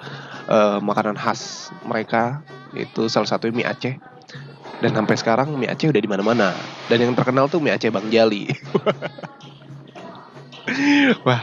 uh, 0.48 0.78
makanan 0.80 1.18
khas 1.18 1.68
mereka, 1.84 2.40
itu 2.72 3.10
salah 3.12 3.28
satu 3.28 3.52
mie 3.52 3.68
Aceh. 3.68 4.00
Dan 4.82 4.90
sampai 4.96 5.14
sekarang 5.14 5.54
mie 5.54 5.70
Aceh 5.70 5.92
udah 5.92 6.02
di 6.02 6.10
mana-mana. 6.10 6.56
Dan 6.88 7.04
yang 7.04 7.12
terkenal 7.12 7.52
tuh 7.52 7.60
mie 7.60 7.74
Aceh 7.74 7.92
Bang 7.92 8.08
Jali. 8.08 8.48
Wah, 11.26 11.42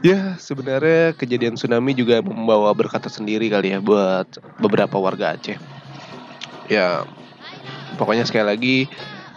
ya 0.00 0.40
sebenarnya 0.40 1.12
kejadian 1.14 1.54
tsunami 1.54 1.94
juga 1.94 2.24
membawa 2.24 2.72
berkata 2.74 3.12
sendiri 3.12 3.52
kali 3.52 3.76
ya 3.76 3.78
buat 3.78 4.26
beberapa 4.58 4.98
warga 4.98 5.38
Aceh. 5.38 5.60
Ya, 6.66 7.04
pokoknya 8.00 8.24
sekali 8.24 8.46
lagi 8.48 8.76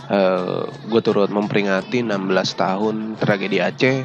eh, 0.10 0.64
gue 0.68 1.02
turut 1.02 1.30
memperingati 1.30 2.02
16 2.06 2.32
tahun 2.58 2.96
tragedi 3.18 3.60
Aceh. 3.62 3.98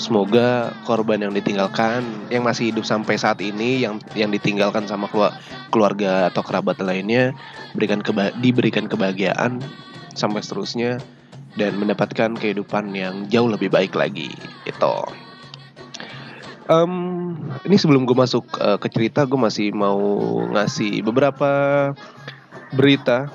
Semoga 0.00 0.72
korban 0.88 1.20
yang 1.20 1.36
ditinggalkan, 1.36 2.00
yang 2.32 2.48
masih 2.48 2.72
hidup 2.72 2.82
sampai 2.82 3.20
saat 3.20 3.44
ini, 3.44 3.84
yang 3.84 4.00
yang 4.16 4.32
ditinggalkan 4.32 4.88
sama 4.88 5.04
keluarga 5.68 6.32
atau 6.32 6.40
kerabat 6.40 6.80
lainnya, 6.80 7.36
berikan 7.76 8.00
keba 8.00 8.32
diberikan 8.40 8.88
kebahagiaan 8.88 9.60
sampai 10.16 10.40
seterusnya 10.40 10.96
dan 11.60 11.76
mendapatkan 11.76 12.32
kehidupan 12.40 12.96
yang 12.96 13.28
jauh 13.28 13.52
lebih 13.52 13.68
baik 13.68 13.92
lagi. 13.92 14.32
Itu. 14.64 15.04
Um, 16.72 17.36
ini 17.68 17.76
sebelum 17.76 18.08
gue 18.08 18.16
masuk 18.16 18.48
uh, 18.62 18.80
ke 18.80 18.88
cerita, 18.88 19.28
gue 19.28 19.36
masih 19.36 19.76
mau 19.76 20.00
ngasih 20.56 21.04
beberapa 21.04 21.92
berita 22.72 23.28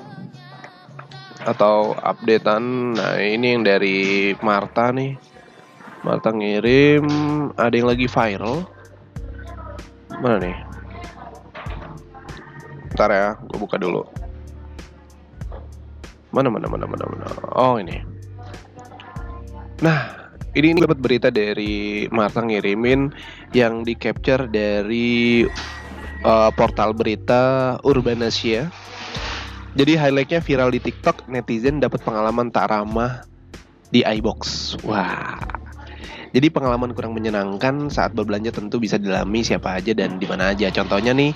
atau 1.48 1.96
updatean. 1.96 2.92
Nah, 2.92 3.16
ini 3.16 3.56
yang 3.56 3.64
dari 3.64 4.32
Marta 4.44 4.92
nih. 4.92 5.16
Marta 6.04 6.30
ngirim 6.30 7.04
ada 7.56 7.74
yang 7.74 7.88
lagi 7.88 8.06
viral. 8.06 8.68
Mana 10.20 10.36
nih? 10.38 10.56
Ntar 12.94 13.10
ya, 13.10 13.28
gue 13.40 13.58
buka 13.58 13.80
dulu. 13.80 14.04
Mana 16.28 16.52
mana 16.52 16.68
mana 16.68 16.84
mana 16.84 17.04
mana. 17.08 17.24
Oh, 17.56 17.80
ini. 17.80 18.04
Nah, 19.80 20.30
ini, 20.52 20.74
ini 20.74 20.78
dapat 20.84 20.98
berita 21.00 21.32
dari 21.32 22.04
Marta 22.12 22.44
ngirimin 22.44 23.10
yang 23.56 23.86
di 23.86 23.96
capture 23.96 24.44
dari 24.50 25.46
uh, 26.26 26.50
portal 26.52 26.92
berita 26.92 27.74
Urbanasia 27.86 28.68
jadi 29.78 29.94
highlightnya 29.94 30.42
viral 30.42 30.74
di 30.74 30.82
TikTok, 30.82 31.30
netizen 31.30 31.78
dapat 31.78 32.02
pengalaman 32.02 32.50
tak 32.50 32.74
ramah 32.74 33.22
di 33.94 34.02
iBox. 34.02 34.74
Wah. 34.82 35.38
Jadi 36.34 36.52
pengalaman 36.52 36.92
kurang 36.92 37.16
menyenangkan 37.16 37.88
saat 37.88 38.12
berbelanja 38.12 38.52
tentu 38.52 38.76
bisa 38.76 39.00
dilami 39.00 39.40
siapa 39.40 39.80
aja 39.80 39.96
dan 39.96 40.20
di 40.20 40.28
mana 40.28 40.52
aja. 40.52 40.68
Contohnya 40.68 41.16
nih 41.16 41.32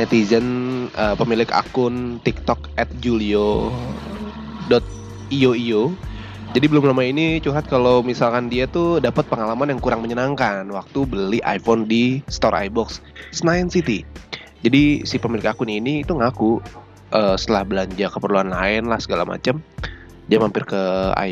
netizen 0.00 0.46
uh, 0.96 1.12
pemilik 1.18 1.50
akun 1.52 2.22
TikTok 2.24 2.72
@julio.io 3.04 3.60
jadi 6.50 6.66
belum 6.66 6.82
lama 6.82 7.06
ini 7.06 7.38
curhat 7.38 7.70
kalau 7.70 8.02
misalkan 8.02 8.50
dia 8.50 8.66
tuh 8.66 8.98
dapat 8.98 9.22
pengalaman 9.30 9.70
yang 9.70 9.78
kurang 9.78 10.02
menyenangkan 10.02 10.66
waktu 10.74 11.06
beli 11.06 11.38
iPhone 11.46 11.86
di 11.86 12.26
store 12.26 12.66
iBox 12.66 12.98
Senayan 13.30 13.70
City. 13.70 14.02
Jadi 14.66 15.06
si 15.06 15.22
pemilik 15.22 15.46
akun 15.46 15.70
ini 15.70 16.02
itu 16.02 16.10
ngaku 16.10 16.58
uh, 17.14 17.36
setelah 17.38 17.62
belanja 17.66 18.06
keperluan 18.10 18.50
lain 18.50 18.90
lah 18.90 18.98
segala 18.98 19.26
macam 19.26 19.62
dia 20.30 20.38
mampir 20.38 20.62
ke 20.62 20.80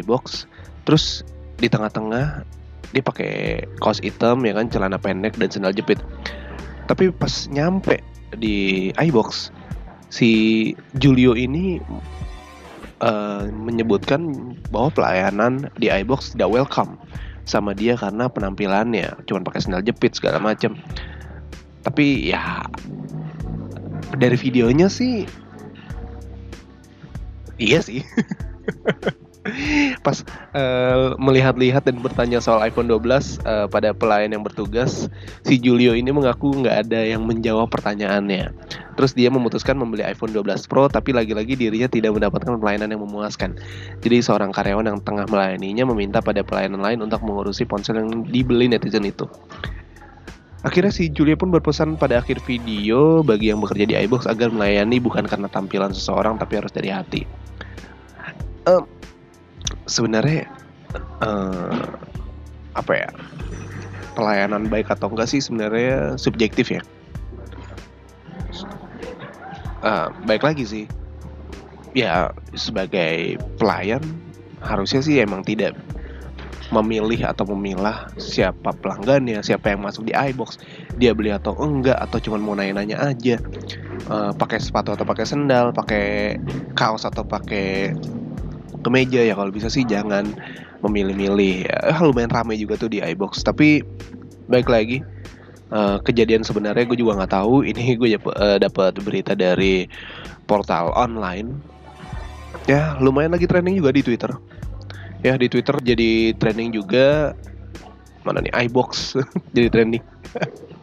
iBox. 0.02 0.50
Terus 0.82 1.22
di 1.58 1.70
tengah-tengah 1.70 2.42
dia 2.90 3.02
pakai 3.04 3.62
kaos 3.78 4.02
hitam 4.02 4.42
ya 4.42 4.56
kan 4.56 4.66
celana 4.72 4.98
pendek 4.98 5.38
dan 5.38 5.48
sandal 5.50 5.74
jepit. 5.74 6.00
Tapi 6.90 7.14
pas 7.14 7.46
nyampe 7.52 8.02
di 8.34 8.88
iBox 8.96 9.54
si 10.08 10.72
Julio 10.96 11.36
ini 11.36 11.78
uh, 13.04 13.44
menyebutkan 13.48 14.54
bahwa 14.72 14.90
pelayanan 14.92 15.68
di 15.76 15.92
iBox 15.92 16.34
tidak 16.34 16.50
welcome 16.50 16.96
sama 17.48 17.72
dia 17.72 17.96
karena 17.96 18.28
penampilannya 18.28 19.24
cuman 19.24 19.40
pakai 19.40 19.64
sandal 19.64 19.80
jepit 19.80 20.12
segala 20.12 20.36
macam 20.36 20.76
tapi 21.80 22.28
ya 22.28 22.68
dari 24.20 24.36
videonya 24.36 24.92
sih 24.92 25.24
iya 27.58 27.84
sih 27.84 28.06
pas 30.04 30.24
uh, 30.52 31.16
melihat-lihat 31.16 31.88
dan 31.88 32.00
bertanya 32.00 32.38
soal 32.42 32.60
iPhone 32.60 32.90
12 32.90 33.00
uh, 33.00 33.16
eh, 33.48 33.66
pada 33.70 33.94
pelayan 33.96 34.34
yang 34.36 34.44
bertugas, 34.44 35.08
si 35.46 35.56
Julio 35.56 35.96
ini 35.96 36.12
mengaku 36.12 36.52
nggak 36.52 36.88
ada 36.88 37.00
yang 37.04 37.24
menjawab 37.24 37.72
pertanyaannya. 37.72 38.52
Terus 38.98 39.14
dia 39.14 39.30
memutuskan 39.30 39.78
membeli 39.78 40.02
iPhone 40.04 40.34
12 40.34 40.66
Pro, 40.66 40.90
tapi 40.90 41.14
lagi-lagi 41.14 41.54
dirinya 41.54 41.86
tidak 41.86 42.18
mendapatkan 42.18 42.58
pelayanan 42.58 42.92
yang 42.92 43.02
memuaskan. 43.04 43.56
Jadi 44.02 44.20
seorang 44.20 44.50
karyawan 44.50 44.90
yang 44.90 44.98
tengah 45.00 45.24
melayaninya 45.30 45.86
meminta 45.94 46.18
pada 46.18 46.42
pelayanan 46.42 46.82
lain 46.82 46.98
untuk 47.06 47.22
mengurusi 47.22 47.64
ponsel 47.64 48.02
yang 48.02 48.26
dibeli 48.26 48.66
netizen 48.66 49.06
itu. 49.06 49.24
Akhirnya 50.66 50.90
si 50.90 51.06
Julia 51.06 51.38
pun 51.38 51.54
berpesan 51.54 51.94
pada 51.94 52.18
akhir 52.18 52.42
video 52.42 53.22
bagi 53.22 53.54
yang 53.54 53.62
bekerja 53.62 53.86
di 53.86 53.94
iBox 53.94 54.26
agar 54.26 54.50
melayani 54.50 54.98
bukan 54.98 55.22
karena 55.22 55.46
tampilan 55.46 55.94
seseorang 55.94 56.34
tapi 56.34 56.58
harus 56.58 56.74
dari 56.74 56.90
hati. 56.90 57.22
Um, 58.66 58.82
sebenarnya 59.86 60.50
uh, 61.22 61.94
apa 62.74 62.92
ya? 63.06 63.08
Pelayanan 64.18 64.66
baik 64.66 64.90
atau 64.90 65.06
enggak 65.14 65.30
sih 65.30 65.38
sebenarnya 65.38 66.18
subjektif 66.18 66.74
ya? 66.74 66.82
Uh, 69.86 70.10
baik 70.26 70.42
lagi 70.42 70.66
sih. 70.66 70.84
Ya 71.94 72.34
sebagai 72.58 73.38
pelayan 73.62 74.02
harusnya 74.58 75.06
sih 75.06 75.22
emang 75.22 75.46
tidak 75.46 75.78
memilih 76.68 77.24
atau 77.24 77.48
memilah 77.56 78.12
siapa 78.20 78.76
pelanggannya, 78.76 79.40
siapa 79.40 79.72
yang 79.72 79.80
masuk 79.80 80.08
di 80.08 80.12
iBox, 80.12 80.60
dia 81.00 81.16
beli 81.16 81.32
atau 81.32 81.56
enggak 81.56 81.96
atau 81.96 82.20
cuma 82.20 82.36
mau 82.36 82.52
nanya-nanya 82.52 83.00
aja, 83.00 83.40
uh, 84.12 84.36
pakai 84.36 84.60
sepatu 84.60 84.92
atau 84.92 85.08
pakai 85.08 85.24
sendal, 85.24 85.72
pakai 85.72 86.36
kaos 86.76 87.08
atau 87.08 87.24
pakai 87.24 87.96
kemeja 88.84 89.24
ya 89.24 89.32
kalau 89.32 89.48
bisa 89.48 89.72
sih 89.72 89.82
jangan 89.88 90.28
memilih-milih. 90.84 91.66
Ya, 91.66 91.98
lumayan 92.04 92.30
ramai 92.30 92.60
juga 92.60 92.76
tuh 92.76 92.92
di 92.92 93.00
iBox 93.00 93.40
tapi 93.42 93.80
baik 94.52 94.68
lagi. 94.68 95.00
Uh, 95.68 96.00
kejadian 96.00 96.40
sebenarnya 96.44 96.88
gue 96.88 96.96
juga 96.96 97.16
nggak 97.16 97.32
tahu. 97.32 97.64
Ini 97.64 97.84
gue 98.00 98.08
uh, 98.16 98.56
dapat 98.60 98.92
berita 99.00 99.32
dari 99.32 99.88
portal 100.44 100.92
online. 100.92 101.56
Ya 102.68 102.96
lumayan 103.00 103.32
lagi 103.32 103.48
trending 103.48 103.80
juga 103.80 103.92
di 103.92 104.04
Twitter 104.04 104.32
ya 105.22 105.34
di 105.38 105.46
Twitter 105.50 105.76
jadi 105.82 106.36
trending 106.36 106.74
juga. 106.74 107.34
Mana 108.26 108.44
nih? 108.44 108.52
iBox. 108.68 109.16
Jadi 109.56 109.68
trending. 109.72 110.04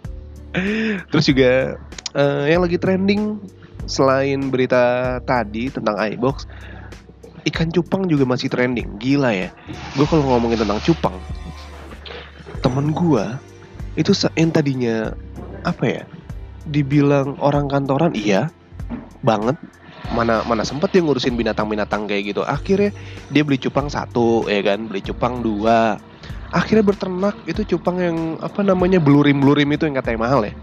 Terus 1.13 1.25
juga 1.29 1.77
uh, 2.17 2.43
yang 2.49 2.65
lagi 2.65 2.79
trending 2.79 3.37
selain 3.85 4.49
berita 4.49 5.17
tadi 5.29 5.69
tentang 5.69 5.93
iBox 5.93 6.49
ikan 7.53 7.69
cupang 7.69 8.09
juga 8.09 8.25
masih 8.25 8.49
trending. 8.49 8.97
Gila 8.97 9.29
ya. 9.29 9.53
Gue 9.93 10.09
kalau 10.09 10.25
ngomongin 10.25 10.57
tentang 10.65 10.81
cupang 10.81 11.13
temen 12.65 12.97
gue 12.97 13.25
itu 13.93 14.09
yang 14.33 14.49
tadinya 14.49 15.13
apa 15.61 15.85
ya 15.85 16.03
dibilang 16.65 17.37
orang 17.37 17.69
kantoran 17.69 18.17
iya 18.17 18.49
banget 19.21 19.53
mana 20.13 20.45
mana 20.45 20.61
sempet 20.61 20.93
dia 20.93 21.01
ngurusin 21.01 21.33
binatang-binatang 21.33 22.05
kayak 22.05 22.35
gitu. 22.35 22.41
Akhirnya 22.45 22.93
dia 23.31 23.41
beli 23.41 23.57
cupang 23.57 23.89
satu 23.89 24.45
ya 24.45 24.61
kan? 24.61 24.85
Beli 24.85 25.01
cupang 25.01 25.41
dua. 25.41 25.97
Akhirnya 26.53 26.85
berternak 26.85 27.35
itu 27.49 27.75
cupang 27.75 27.97
yang 27.99 28.17
apa 28.39 28.61
namanya 28.61 29.01
belurim 29.01 29.41
belurim 29.41 29.71
itu 29.73 29.89
yang 29.89 29.97
katanya 29.97 30.19
mahal 30.29 30.41
ya. 30.45 30.53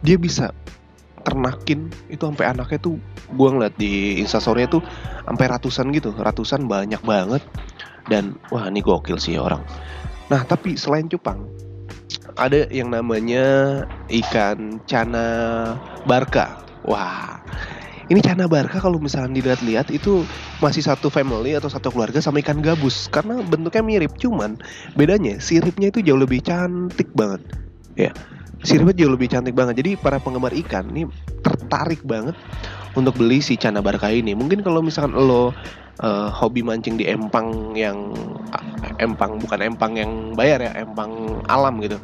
Dia 0.00 0.16
bisa 0.16 0.54
ternakin 1.20 1.92
itu 2.08 2.24
sampai 2.24 2.48
anaknya 2.48 2.80
tuh 2.80 2.96
gue 3.36 3.48
ngeliat 3.52 3.76
di 3.76 4.16
instastory 4.16 4.64
tuh 4.70 4.80
sampai 5.28 5.44
ratusan 5.50 5.92
gitu. 5.92 6.16
Ratusan 6.16 6.64
banyak 6.64 7.02
banget. 7.04 7.42
Dan 8.08 8.40
wah 8.48 8.66
ini 8.66 8.80
gokil 8.80 9.20
sih 9.20 9.36
orang. 9.36 9.60
Nah 10.32 10.42
tapi 10.48 10.74
selain 10.74 11.06
cupang 11.06 11.44
ada 12.38 12.68
yang 12.70 12.94
namanya 12.94 13.84
ikan 14.08 14.78
cana 14.86 15.28
barka 16.06 16.62
wah 16.86 17.39
ini 18.10 18.18
cana 18.18 18.50
barka 18.50 18.82
kalau 18.82 18.98
misalnya 18.98 19.38
dilihat-lihat 19.38 19.94
itu 19.94 20.26
masih 20.58 20.82
satu 20.82 21.06
family 21.06 21.54
atau 21.54 21.70
satu 21.70 21.94
keluarga 21.94 22.18
sama 22.18 22.42
ikan 22.42 22.58
gabus. 22.58 23.06
Karena 23.06 23.38
bentuknya 23.38 23.86
mirip 23.86 24.18
cuman 24.18 24.58
bedanya 24.98 25.38
siripnya 25.38 25.94
itu 25.94 26.02
jauh 26.02 26.18
lebih 26.18 26.42
cantik 26.42 27.06
banget. 27.14 27.38
Ya 27.94 28.10
siripnya 28.66 29.06
jauh 29.06 29.14
lebih 29.14 29.30
cantik 29.30 29.54
banget. 29.54 29.78
Jadi 29.78 29.94
para 29.94 30.18
penggemar 30.18 30.50
ikan 30.66 30.90
ini 30.90 31.06
tertarik 31.46 32.02
banget 32.02 32.34
untuk 32.98 33.14
beli 33.14 33.38
si 33.38 33.54
Cana 33.54 33.78
Barca 33.78 34.10
ini. 34.10 34.34
Mungkin 34.34 34.66
kalau 34.66 34.82
misalkan 34.82 35.14
lo 35.14 35.54
uh, 36.02 36.28
hobi 36.34 36.66
mancing 36.66 36.98
di 36.98 37.06
empang 37.06 37.78
yang 37.78 38.10
uh, 38.50 38.64
empang 38.98 39.38
bukan 39.38 39.70
empang 39.70 39.92
yang 39.96 40.34
bayar 40.34 40.60
ya 40.60 40.72
empang 40.82 41.40
alam 41.46 41.78
gitu 41.80 41.96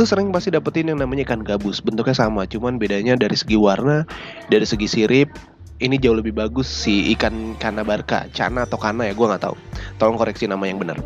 lo 0.00 0.08
sering 0.08 0.32
pasti 0.32 0.48
dapetin 0.48 0.88
yang 0.88 0.96
namanya 0.96 1.28
ikan 1.28 1.44
gabus 1.44 1.84
bentuknya 1.84 2.16
sama 2.16 2.48
cuman 2.48 2.80
bedanya 2.80 3.20
dari 3.20 3.36
segi 3.36 3.60
warna 3.60 4.08
dari 4.48 4.64
segi 4.64 4.88
sirip 4.88 5.28
ini 5.76 6.00
jauh 6.00 6.16
lebih 6.16 6.32
bagus 6.32 6.72
si 6.72 7.12
ikan 7.12 7.52
kana 7.60 7.84
barca 7.84 8.24
cana 8.32 8.64
atau 8.64 8.80
kana 8.80 9.04
ya 9.04 9.12
gue 9.12 9.26
nggak 9.28 9.44
tahu 9.44 9.56
tolong 10.00 10.16
koreksi 10.16 10.48
nama 10.48 10.64
yang 10.64 10.80
benar 10.80 10.96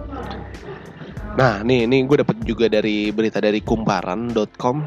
Nah, 1.35 1.67
nih 1.67 1.91
ini 1.91 2.07
gue 2.07 2.23
dapat 2.23 2.39
juga 2.47 2.71
dari 2.71 3.11
berita 3.11 3.43
dari 3.43 3.59
kumparan.com. 3.59 4.87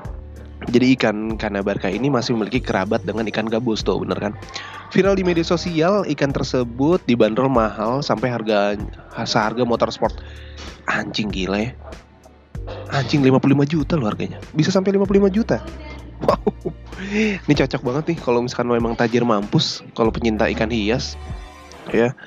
Jadi 0.71 0.95
ikan 0.95 1.35
kanabarka 1.35 1.91
ini 1.91 2.07
masih 2.07 2.39
memiliki 2.39 2.63
kerabat 2.63 3.03
dengan 3.03 3.27
ikan 3.27 3.51
gabus 3.51 3.83
tuh, 3.83 3.99
bener 3.99 4.15
kan? 4.15 4.31
Viral 4.95 5.19
di 5.19 5.27
media 5.27 5.43
sosial, 5.43 6.07
ikan 6.07 6.31
tersebut 6.31 7.03
dibanderol 7.03 7.51
mahal 7.51 7.99
sampai 7.99 8.31
harga 8.31 8.79
seharga 9.27 9.67
motor 9.67 9.91
sport. 9.91 10.23
Anjing 10.87 11.27
gila 11.27 11.67
ya. 11.67 11.75
Anjing 12.91 13.23
55 13.23 13.67
juta 13.67 13.93
loh 13.95 14.07
harganya. 14.11 14.39
Bisa 14.55 14.71
sampai 14.71 14.95
55 14.95 15.31
juta. 15.31 15.63
Wow. 16.23 16.73
Ini 17.45 17.53
cocok 17.53 17.81
banget 17.85 18.03
nih 18.09 18.17
kalau 18.19 18.41
misalkan 18.41 18.73
memang 18.73 18.97
tajir 18.97 19.21
mampus, 19.21 19.85
kalau 19.93 20.09
pencinta 20.09 20.49
ikan 20.49 20.71
hias. 20.73 21.13
Ya 21.93 22.17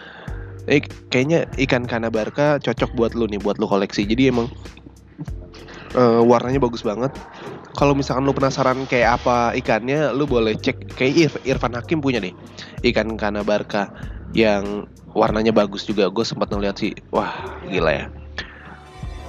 eh 0.69 0.85
kayaknya 1.11 1.49
ikan 1.67 1.89
kanabarka 1.89 2.61
cocok 2.61 2.95
buat 2.95 3.13
lu 3.19 3.25
nih 3.31 3.41
buat 3.41 3.57
lu 3.57 3.67
koleksi 3.67 4.05
jadi 4.05 4.31
emang 4.31 4.47
uh, 5.99 6.21
warnanya 6.23 6.61
bagus 6.61 6.87
banget 6.87 7.11
kalau 7.75 7.97
misalkan 7.97 8.23
lu 8.23 8.31
penasaran 8.31 8.85
kayak 8.87 9.19
apa 9.19 9.57
ikannya 9.57 10.13
lu 10.13 10.31
boleh 10.31 10.59
cek 10.59 10.95
kayak 10.95 11.15
Ir 11.17 11.33
Irfan 11.57 11.75
Hakim 11.75 11.99
punya 11.99 12.21
nih 12.21 12.35
ikan 12.93 13.17
kanabarka 13.17 13.89
yang 14.37 14.87
warnanya 15.11 15.51
bagus 15.51 15.89
juga 15.89 16.07
gue 16.07 16.23
sempat 16.23 16.53
ngeliat 16.53 16.77
sih 16.77 16.93
wah 17.11 17.35
gila 17.67 17.91
ya 17.91 18.07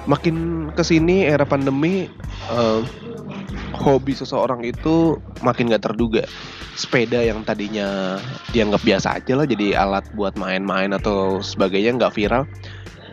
makin 0.09 0.69
ke 0.73 0.81
sini 0.81 1.29
era 1.29 1.45
pandemi 1.45 2.09
uh, 2.49 2.81
hobi 3.77 4.13
seseorang 4.13 4.61
itu 4.65 5.17
makin 5.41 5.69
gak 5.69 5.85
terduga. 5.91 6.25
Sepeda 6.77 7.19
yang 7.19 7.43
tadinya 7.43 8.17
dianggap 8.55 8.81
biasa 8.81 9.21
aja 9.21 9.35
lah 9.35 9.45
jadi 9.45 9.75
alat 9.75 10.07
buat 10.15 10.39
main-main 10.39 10.95
atau 10.95 11.43
sebagainya 11.43 11.99
nggak 11.99 12.15
viral. 12.15 12.47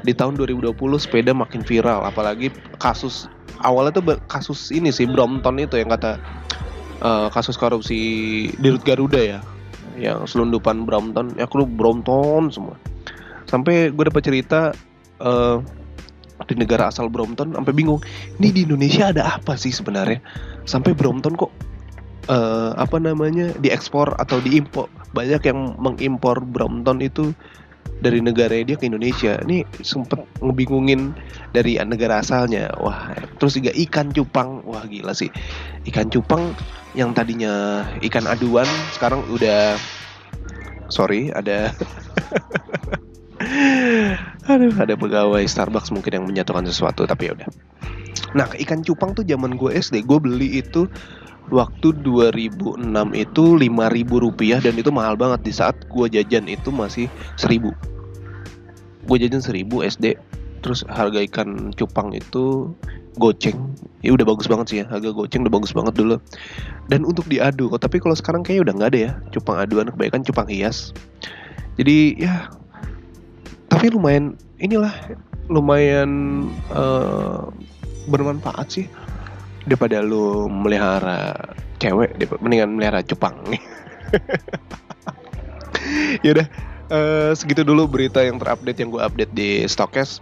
Di 0.07 0.15
tahun 0.15 0.39
2020 0.39 0.79
sepeda 1.03 1.35
makin 1.35 1.67
viral 1.67 2.07
apalagi 2.07 2.55
kasus 2.79 3.27
awalnya 3.67 3.99
tuh 3.99 4.05
kasus 4.31 4.71
ini 4.71 4.95
sih 4.95 5.11
Brompton 5.11 5.59
itu 5.59 5.75
yang 5.75 5.91
kata 5.91 6.23
uh, 7.03 7.27
kasus 7.35 7.59
korupsi 7.59 7.99
di 8.55 8.67
Rut 8.71 8.87
Garuda 8.87 9.19
ya 9.19 9.41
yang 9.99 10.23
selundupan 10.25 10.87
Brompton. 10.87 11.35
Ya 11.35 11.51
klub 11.51 11.67
Brompton 11.75 12.55
semua. 12.55 12.79
Sampai 13.51 13.91
gue 13.91 14.05
dapat 14.07 14.23
cerita 14.23 14.71
uh, 15.19 15.59
di 16.47 16.55
negara 16.55 16.93
asal 16.93 17.11
Brompton 17.11 17.57
sampai 17.57 17.75
bingung 17.75 17.99
ini 18.39 18.55
di 18.55 18.61
Indonesia 18.63 19.11
ada 19.11 19.41
apa 19.41 19.59
sih 19.59 19.75
sebenarnya? 19.75 20.23
Sampai 20.69 20.95
Brompton 20.95 21.35
kok 21.35 21.51
uh, 22.31 22.77
apa 22.79 23.01
namanya 23.03 23.51
diekspor 23.59 24.15
atau 24.21 24.39
diimpor. 24.39 24.87
Banyak 25.17 25.43
yang 25.49 25.75
mengimpor 25.81 26.45
Brompton 26.45 27.03
itu 27.03 27.35
dari 27.99 28.23
negara 28.23 28.55
dia 28.63 28.79
ke 28.79 28.87
Indonesia. 28.87 29.41
Ini 29.43 29.67
sempet 29.83 30.23
ngebingungin 30.39 31.17
dari 31.51 31.81
negara 31.83 32.23
asalnya. 32.23 32.71
Wah 32.79 33.11
terus 33.43 33.59
juga 33.59 33.75
ikan 33.75 34.15
cupang. 34.15 34.63
Wah 34.63 34.87
gila 34.87 35.17
sih. 35.17 35.33
Ikan 35.89 36.13
cupang 36.13 36.55
yang 36.95 37.11
tadinya 37.13 37.85
ikan 38.05 38.25
aduan 38.31 38.69
sekarang 38.95 39.21
udah 39.29 39.77
sorry 40.89 41.29
ada 41.37 41.73
Aduh, 44.53 44.73
ada 44.77 44.95
pegawai 44.97 45.45
Starbucks 45.45 45.93
mungkin 45.93 46.23
yang 46.23 46.25
menyatukan 46.25 46.65
sesuatu 46.65 47.05
tapi 47.05 47.29
ya 47.29 47.33
udah. 47.37 47.49
Nah, 48.37 48.49
ikan 48.61 48.85
cupang 48.85 49.17
tuh 49.17 49.25
zaman 49.25 49.57
gue 49.57 49.73
SD, 49.73 50.05
gue 50.05 50.19
beli 50.21 50.61
itu 50.61 50.89
waktu 51.49 51.97
2006 52.05 52.81
itu 53.17 53.45
5000 53.57 54.25
rupiah 54.25 54.61
dan 54.61 54.77
itu 54.77 54.93
mahal 54.93 55.17
banget. 55.17 55.41
Di 55.49 55.53
saat 55.53 55.77
gue 55.89 56.07
jajan 56.13 56.49
itu 56.49 56.69
masih 56.69 57.09
1000 57.41 57.73
gue 59.09 59.17
jajan 59.17 59.41
1000 59.41 59.89
SD 59.89 60.07
terus 60.61 60.85
harga 60.85 61.25
ikan 61.25 61.73
cupang 61.73 62.13
itu 62.13 62.77
goceng. 63.17 63.57
Ya 64.05 64.15
udah 64.15 64.29
bagus 64.29 64.47
banget 64.47 64.67
sih 64.69 64.79
ya 64.85 64.87
harga 64.87 65.11
goceng 65.11 65.49
udah 65.49 65.55
bagus 65.57 65.73
banget 65.73 65.97
dulu. 65.97 66.21
Dan 66.93 67.09
untuk 67.09 67.25
diadu 67.27 67.73
kok 67.73 67.83
tapi 67.89 67.99
kalau 67.99 68.15
sekarang 68.15 68.45
kayaknya 68.45 68.69
udah 68.69 68.75
nggak 68.77 68.91
ada 68.93 69.01
ya 69.01 69.13
cupang 69.33 69.57
aduan 69.59 69.89
kebanyakan 69.89 70.23
cupang 70.29 70.49
hias. 70.53 70.93
Jadi 71.81 72.21
ya 72.21 72.53
tapi 73.79 73.95
lumayan 73.95 74.35
inilah 74.59 74.91
lumayan 75.47 76.11
uh, 76.75 77.47
bermanfaat 78.11 78.67
sih. 78.67 78.91
Daripada 79.71 80.03
lu 80.03 80.51
melihara 80.51 81.55
cewek 81.79 82.19
mendingan 82.43 82.75
melihara 82.75 83.07
cupang. 83.07 83.39
Yaudah 86.27 86.51
uh, 86.91 87.31
segitu 87.39 87.63
dulu 87.63 87.87
berita 87.87 88.19
yang 88.19 88.43
terupdate 88.43 88.83
yang 88.83 88.91
gue 88.91 88.99
update 88.99 89.31
di 89.31 89.63
Stokes. 89.71 90.19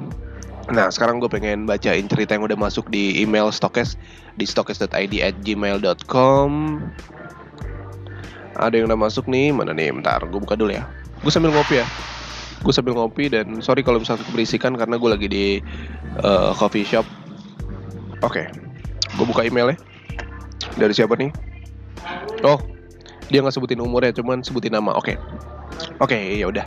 Nah 0.69 0.93
sekarang 0.93 1.17
gue 1.17 1.33
pengen 1.33 1.65
bacain 1.65 2.05
cerita 2.13 2.37
yang 2.37 2.45
udah 2.45 2.61
masuk 2.61 2.93
di 2.93 3.25
email 3.25 3.49
Stokes 3.49 3.97
di 4.37 4.45
stokes.id 4.45 5.17
at 5.25 5.33
gmail.com 5.41 6.51
Ada 8.61 8.75
yang 8.77 8.93
udah 8.93 9.01
masuk 9.01 9.25
nih, 9.33 9.49
mana 9.49 9.73
nih, 9.73 9.97
bentar 9.97 10.21
gue 10.29 10.41
buka 10.45 10.61
dulu 10.61 10.77
ya. 10.77 10.85
Gue 11.25 11.33
sambil 11.33 11.57
ngopi 11.57 11.81
ya 11.81 11.89
Gue 12.67 12.75
sambil 12.75 12.99
ngopi 12.99 13.31
dan 13.31 13.63
sorry 13.63 13.87
kalau 13.87 14.03
misalnya 14.03 14.27
keberisikan 14.27 14.75
karena 14.75 14.99
gue 14.99 15.07
lagi 15.07 15.29
di 15.31 15.45
uh, 16.27 16.51
coffee 16.51 16.83
shop 16.83 17.07
Oke, 18.27 18.43
okay. 18.43 18.47
gue 19.15 19.23
buka 19.23 19.47
emailnya 19.47 19.79
Dari 20.75 20.91
siapa 20.91 21.15
nih? 21.15 21.31
Oh, 22.43 22.59
dia 23.31 23.39
nggak 23.39 23.55
sebutin 23.55 23.79
umurnya, 23.79 24.11
cuman 24.11 24.43
sebutin 24.43 24.75
nama. 24.75 24.99
Oke, 24.99 25.15
okay. 25.15 25.17
oke, 26.03 26.11
okay, 26.11 26.43
ya 26.43 26.51
udah. 26.51 26.67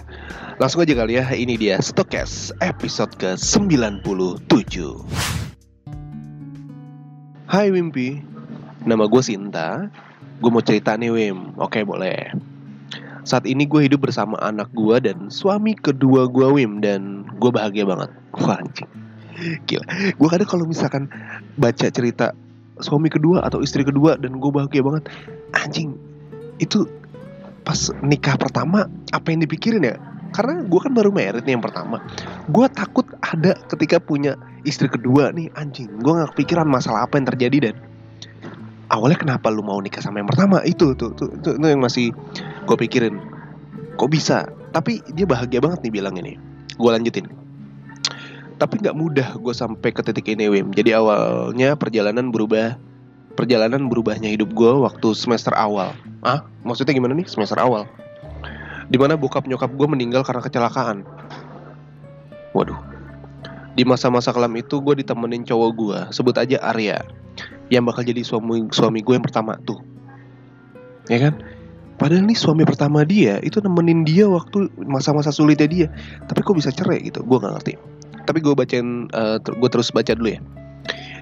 Langsung 0.60 0.84
aja 0.84 0.96
kali 0.96 1.20
ya, 1.20 1.28
ini 1.36 1.56
dia 1.56 1.80
Stokes 1.84 2.52
episode 2.64 3.16
ke-97 3.20 4.76
Hai 7.48 7.72
Wimpi, 7.76 8.20
nama 8.84 9.08
gue 9.08 9.24
Sinta 9.24 9.88
Gue 10.40 10.52
mau 10.52 10.64
cerita 10.64 10.96
nih 11.00 11.12
Wim, 11.12 11.56
oke 11.60 11.84
boleh 11.84 12.32
Saat 13.30 13.46
ini 13.46 13.70
gue 13.70 13.86
hidup 13.86 14.10
bersama 14.10 14.42
anak 14.42 14.74
gue 14.74 14.98
dan 15.06 15.30
suami 15.30 15.78
kedua 15.78 16.26
gue 16.26 16.50
Wim 16.50 16.82
Dan 16.82 17.30
gue 17.38 17.52
bahagia 17.54 17.86
banget. 17.86 18.10
Wah 18.42 18.58
anjing. 18.58 18.90
Gila, 19.70 19.86
gue 20.18 20.28
kadang 20.34 20.50
kalau 20.50 20.66
misalkan 20.66 21.08
baca 21.62 21.88
cerita 21.94 22.34
suami 22.82 23.08
kedua 23.08 23.46
atau 23.46 23.62
istri 23.62 23.86
kedua 23.86 24.20
dan 24.20 24.36
gue 24.36 24.52
bahagia 24.52 24.84
banget 24.84 25.08
Anjing, 25.56 25.96
itu 26.60 26.84
pas 27.64 27.94
nikah 28.04 28.36
pertama 28.36 28.90
apa 29.14 29.28
yang 29.30 29.46
dipikirin 29.46 29.86
ya? 29.86 29.96
Karena 30.30 30.62
gue 30.62 30.80
kan 30.82 30.94
baru 30.94 31.10
merit 31.10 31.46
nih 31.46 31.58
yang 31.58 31.64
pertama. 31.64 32.02
Gue 32.50 32.70
takut 32.70 33.06
ada 33.22 33.58
ketika 33.70 33.98
punya 33.98 34.38
istri 34.68 34.86
kedua 34.86 35.34
nih 35.34 35.50
anjing. 35.58 35.90
Gue 36.02 36.18
nggak 36.20 36.38
kepikiran 36.38 36.70
masalah 36.70 37.06
apa 37.10 37.18
yang 37.18 37.28
terjadi 37.30 37.72
dan 37.72 37.76
awalnya 38.90 39.18
kenapa 39.18 39.48
lu 39.54 39.62
mau 39.62 39.78
nikah 39.80 40.02
sama 40.02 40.20
yang 40.22 40.30
pertama? 40.30 40.62
Itu 40.66 40.98
tuh 40.98 41.14
tuh, 41.16 41.30
tuh, 41.42 41.56
tuh 41.58 41.70
yang 41.70 41.82
masih 41.82 42.12
gue 42.66 42.78
pikirin. 42.78 43.18
Kok 43.96 44.10
bisa? 44.10 44.50
Tapi 44.74 45.02
dia 45.14 45.26
bahagia 45.26 45.62
banget 45.62 45.82
nih 45.86 45.94
bilang 45.94 46.18
ini. 46.18 46.36
Gue 46.78 46.90
lanjutin. 46.94 47.30
Tapi 48.60 48.76
nggak 48.84 48.98
mudah 48.98 49.30
gue 49.40 49.54
sampai 49.56 49.90
ke 49.96 50.02
titik 50.04 50.28
ini 50.28 50.52
Wim. 50.52 50.76
Jadi 50.76 50.92
awalnya 50.92 51.80
perjalanan 51.80 52.34
berubah 52.34 52.76
perjalanan 53.40 53.88
berubahnya 53.88 54.28
hidup 54.36 54.52
gue 54.52 54.72
waktu 54.84 55.16
semester 55.16 55.56
awal. 55.56 55.96
Ah 56.26 56.44
maksudnya 56.68 56.92
gimana 56.92 57.16
nih? 57.16 57.30
Semester 57.30 57.56
awal. 57.56 57.88
Di 58.90 58.98
mana 58.98 59.16
bokap 59.16 59.46
nyokap 59.48 59.72
gue 59.72 59.88
meninggal 59.88 60.26
karena 60.26 60.44
kecelakaan. 60.44 61.06
Waduh. 62.52 62.76
Di 63.78 63.88
masa-masa 63.88 64.36
kelam 64.36 64.52
itu 64.60 64.82
gue 64.84 65.00
ditemenin 65.00 65.48
cowok 65.48 65.72
gue, 65.78 66.00
sebut 66.12 66.36
aja 66.36 66.60
Arya, 66.60 67.00
yang 67.70 67.86
bakal 67.86 68.02
jadi 68.02 68.22
suami 68.26 68.70
suami 68.74 69.00
gue 69.06 69.14
yang 69.14 69.26
pertama 69.26 69.58
tuh. 69.64 69.80
Ya 71.10 71.18
kan? 71.22 71.42
Padahal 72.00 72.24
nih 72.26 72.38
suami 72.38 72.64
pertama 72.64 73.04
dia 73.04 73.44
itu 73.44 73.60
nemenin 73.60 74.08
dia 74.08 74.26
waktu 74.26 74.72
masa-masa 74.88 75.30
sulitnya 75.30 75.68
dia. 75.68 75.88
Tapi 76.26 76.40
kok 76.42 76.56
bisa 76.56 76.72
cerai 76.72 77.04
gitu? 77.06 77.22
Gue 77.26 77.38
nggak 77.42 77.54
ngerti. 77.60 77.74
Tapi 78.24 78.40
gue 78.40 78.54
bacain, 78.54 79.10
uh, 79.12 79.38
gue 79.42 79.70
terus 79.70 79.90
baca 79.92 80.14
dulu 80.14 80.38
ya. 80.38 80.40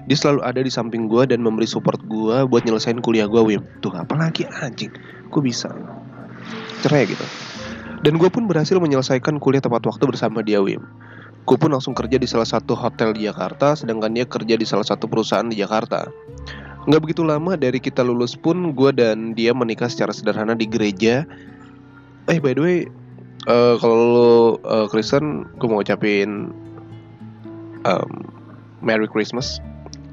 Dia 0.08 0.16
selalu 0.16 0.40
ada 0.40 0.60
di 0.64 0.72
samping 0.72 1.10
gue 1.10 1.28
dan 1.28 1.44
memberi 1.44 1.68
support 1.68 2.00
gue 2.08 2.36
buat 2.48 2.62
nyelesain 2.64 3.00
kuliah 3.04 3.28
gue, 3.28 3.42
Wim. 3.42 3.60
Tuh 3.84 3.92
apalagi 3.92 4.48
anjing, 4.64 4.92
gue 5.28 5.42
bisa 5.42 5.68
cerai 6.80 7.04
gitu. 7.04 7.24
Dan 8.06 8.16
gue 8.16 8.30
pun 8.30 8.46
berhasil 8.46 8.78
menyelesaikan 8.78 9.42
kuliah 9.42 9.60
tepat 9.60 9.82
waktu 9.82 10.04
bersama 10.06 10.40
dia 10.46 10.62
Wim. 10.62 10.80
Gue 11.48 11.56
pun 11.56 11.72
langsung 11.72 11.96
kerja 11.96 12.20
di 12.20 12.28
salah 12.28 12.44
satu 12.44 12.76
hotel 12.76 13.16
di 13.16 13.24
Jakarta, 13.24 13.72
sedangkan 13.72 14.12
dia 14.12 14.28
kerja 14.28 14.52
di 14.52 14.68
salah 14.68 14.84
satu 14.84 15.08
perusahaan 15.08 15.48
di 15.48 15.56
Jakarta. 15.56 16.04
Nggak 16.84 17.00
begitu 17.00 17.24
lama 17.24 17.56
dari 17.56 17.80
kita 17.80 18.04
lulus 18.04 18.36
pun, 18.36 18.76
gue 18.76 18.90
dan 18.92 19.32
dia 19.32 19.56
menikah 19.56 19.88
secara 19.88 20.12
sederhana 20.12 20.52
di 20.52 20.68
gereja. 20.68 21.24
Eh, 22.28 22.36
by 22.36 22.52
the 22.52 22.60
way, 22.60 22.78
uh, 23.48 23.80
kalau 23.80 23.96
lo 23.96 24.32
uh, 24.68 24.86
Kristen, 24.92 25.48
gue 25.56 25.68
mau 25.72 25.80
ucapin 25.80 26.52
um, 27.88 28.10
Merry 28.84 29.08
Christmas, 29.08 29.56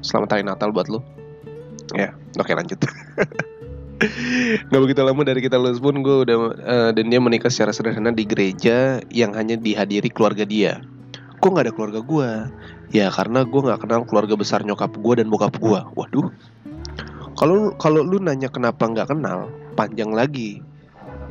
Selamat 0.00 0.40
Hari 0.40 0.48
Natal 0.48 0.72
buat 0.72 0.88
lo. 0.88 1.04
Ya, 1.92 2.16
oke 2.40 2.48
lanjut. 2.48 2.80
Gak 4.72 4.80
begitu 4.80 5.00
lama 5.04 5.20
dari 5.20 5.44
kita 5.44 5.60
lulus 5.60 5.84
pun 5.84 6.00
gue 6.00 6.16
udah 6.24 6.36
uh, 6.64 6.90
dan 6.96 7.12
dia 7.12 7.20
menikah 7.20 7.52
secara 7.52 7.76
sederhana 7.76 8.08
di 8.08 8.24
gereja 8.24 9.04
yang 9.12 9.36
hanya 9.36 9.60
dihadiri 9.60 10.08
keluarga 10.08 10.48
dia. 10.48 10.80
Kok 11.46 11.54
nggak 11.54 11.70
ada 11.70 11.76
keluarga 11.78 12.00
gue? 12.02 12.30
Ya 12.90 13.06
karena 13.06 13.46
gue 13.46 13.60
nggak 13.70 13.86
kenal 13.86 14.02
keluarga 14.02 14.34
besar 14.34 14.66
nyokap 14.66 14.98
gue 14.98 15.14
dan 15.22 15.30
bokap 15.30 15.54
gue. 15.62 15.78
Waduh. 15.94 16.34
Kalau 17.38 17.70
kalau 17.78 18.02
lu 18.02 18.18
nanya 18.18 18.50
kenapa 18.50 18.82
nggak 18.82 19.14
kenal, 19.14 19.54
panjang 19.78 20.10
lagi 20.10 20.58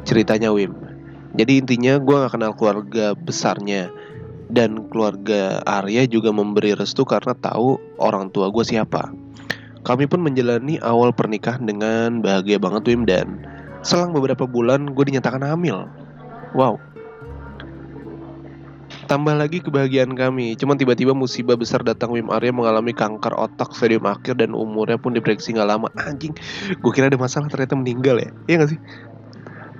ceritanya 0.07 0.55
Wim. 0.55 0.71
Jadi 1.35 1.59
intinya 1.59 1.99
gue 1.99 2.15
nggak 2.15 2.31
kenal 2.31 2.55
keluarga 2.55 3.11
besarnya 3.11 3.91
dan 4.47 4.87
keluarga 4.87 5.59
Arya 5.67 6.07
juga 6.07 6.31
memberi 6.31 6.79
restu 6.79 7.03
karena 7.03 7.35
tahu 7.35 7.75
orang 7.99 8.31
tua 8.31 8.47
gue 8.55 8.63
siapa. 8.63 9.11
Kami 9.83 10.07
pun 10.07 10.23
menjalani 10.23 10.79
awal 10.79 11.11
pernikahan 11.11 11.67
dengan 11.67 12.23
bahagia 12.23 12.55
banget 12.55 12.87
Wim 12.87 13.03
dan 13.03 13.43
selang 13.83 14.15
beberapa 14.15 14.47
bulan 14.47 14.95
gue 14.95 15.11
dinyatakan 15.11 15.43
hamil. 15.43 15.91
Wow. 16.55 16.79
Tambah 19.05 19.37
lagi 19.37 19.61
kebahagiaan 19.61 20.17
kami, 20.17 20.57
cuman 20.57 20.81
tiba-tiba 20.81 21.13
musibah 21.13 21.53
besar 21.53 21.85
datang 21.85 22.09
Wim 22.09 22.33
Arya 22.33 22.49
mengalami 22.49 22.89
kanker 22.89 23.37
otak 23.37 23.77
stadium 23.77 24.09
akhir 24.09 24.41
dan 24.41 24.57
umurnya 24.57 24.97
pun 24.97 25.13
diprediksi 25.13 25.53
nggak 25.53 25.69
lama. 25.69 25.87
Anjing, 25.93 26.33
gue 26.81 26.91
kira 26.91 27.13
ada 27.13 27.17
masalah 27.17 27.45
ternyata 27.45 27.77
meninggal 27.77 28.17
ya. 28.17 28.29
Iya 28.49 28.55
gak 28.65 28.69
sih? 28.73 28.79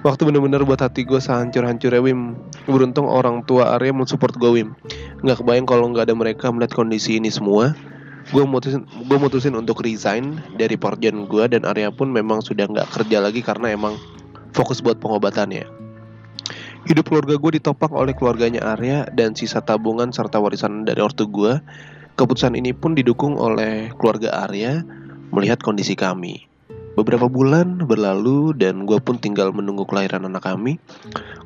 Waktu 0.06 0.22
bener-bener 0.30 0.62
buat 0.62 0.78
hati 0.78 1.02
gue 1.02 1.18
sehancur-hancurnya 1.18 1.98
Wim 1.98 2.38
Beruntung 2.70 3.10
orang 3.10 3.42
tua 3.42 3.74
Arya 3.74 3.90
mensupport 3.90 4.38
gue 4.38 4.52
Wim 4.62 4.70
Gak 5.26 5.42
kebayang 5.42 5.66
kalau 5.66 5.90
nggak 5.90 6.06
ada 6.06 6.14
mereka 6.14 6.54
melihat 6.54 6.78
kondisi 6.78 7.18
ini 7.18 7.34
semua 7.34 7.74
gue 8.34 8.42
mutusin 8.42 8.86
gue 9.06 9.18
mutusin 9.22 9.54
untuk 9.54 9.86
resign 9.86 10.42
dari 10.58 10.74
porjen 10.78 11.30
gue 11.30 11.46
dan 11.46 11.62
Arya 11.62 11.94
pun 11.94 12.10
memang 12.10 12.42
sudah 12.42 12.66
nggak 12.66 12.90
kerja 12.90 13.22
lagi 13.22 13.46
karena 13.46 13.74
emang 13.74 14.02
fokus 14.56 14.82
buat 14.82 14.98
pengobatannya. 14.98 15.85
Hidup 16.86 17.10
keluarga 17.10 17.42
gue 17.42 17.52
ditopang 17.58 17.90
oleh 17.98 18.14
keluarganya 18.14 18.62
Arya 18.78 19.10
dan 19.10 19.34
sisa 19.34 19.58
tabungan 19.58 20.14
serta 20.14 20.38
warisan 20.38 20.86
dari 20.86 21.02
ortu 21.02 21.26
gue. 21.26 21.58
Keputusan 22.14 22.54
ini 22.54 22.78
pun 22.78 22.94
didukung 22.94 23.42
oleh 23.42 23.90
keluarga 23.98 24.46
Arya 24.46 24.86
melihat 25.34 25.66
kondisi 25.66 25.98
kami. 25.98 26.46
Beberapa 26.94 27.26
bulan 27.26 27.90
berlalu 27.90 28.54
dan 28.54 28.86
gue 28.86 29.02
pun 29.02 29.18
tinggal 29.18 29.50
menunggu 29.50 29.90
kelahiran 29.90 30.30
anak 30.30 30.46
kami. 30.46 30.78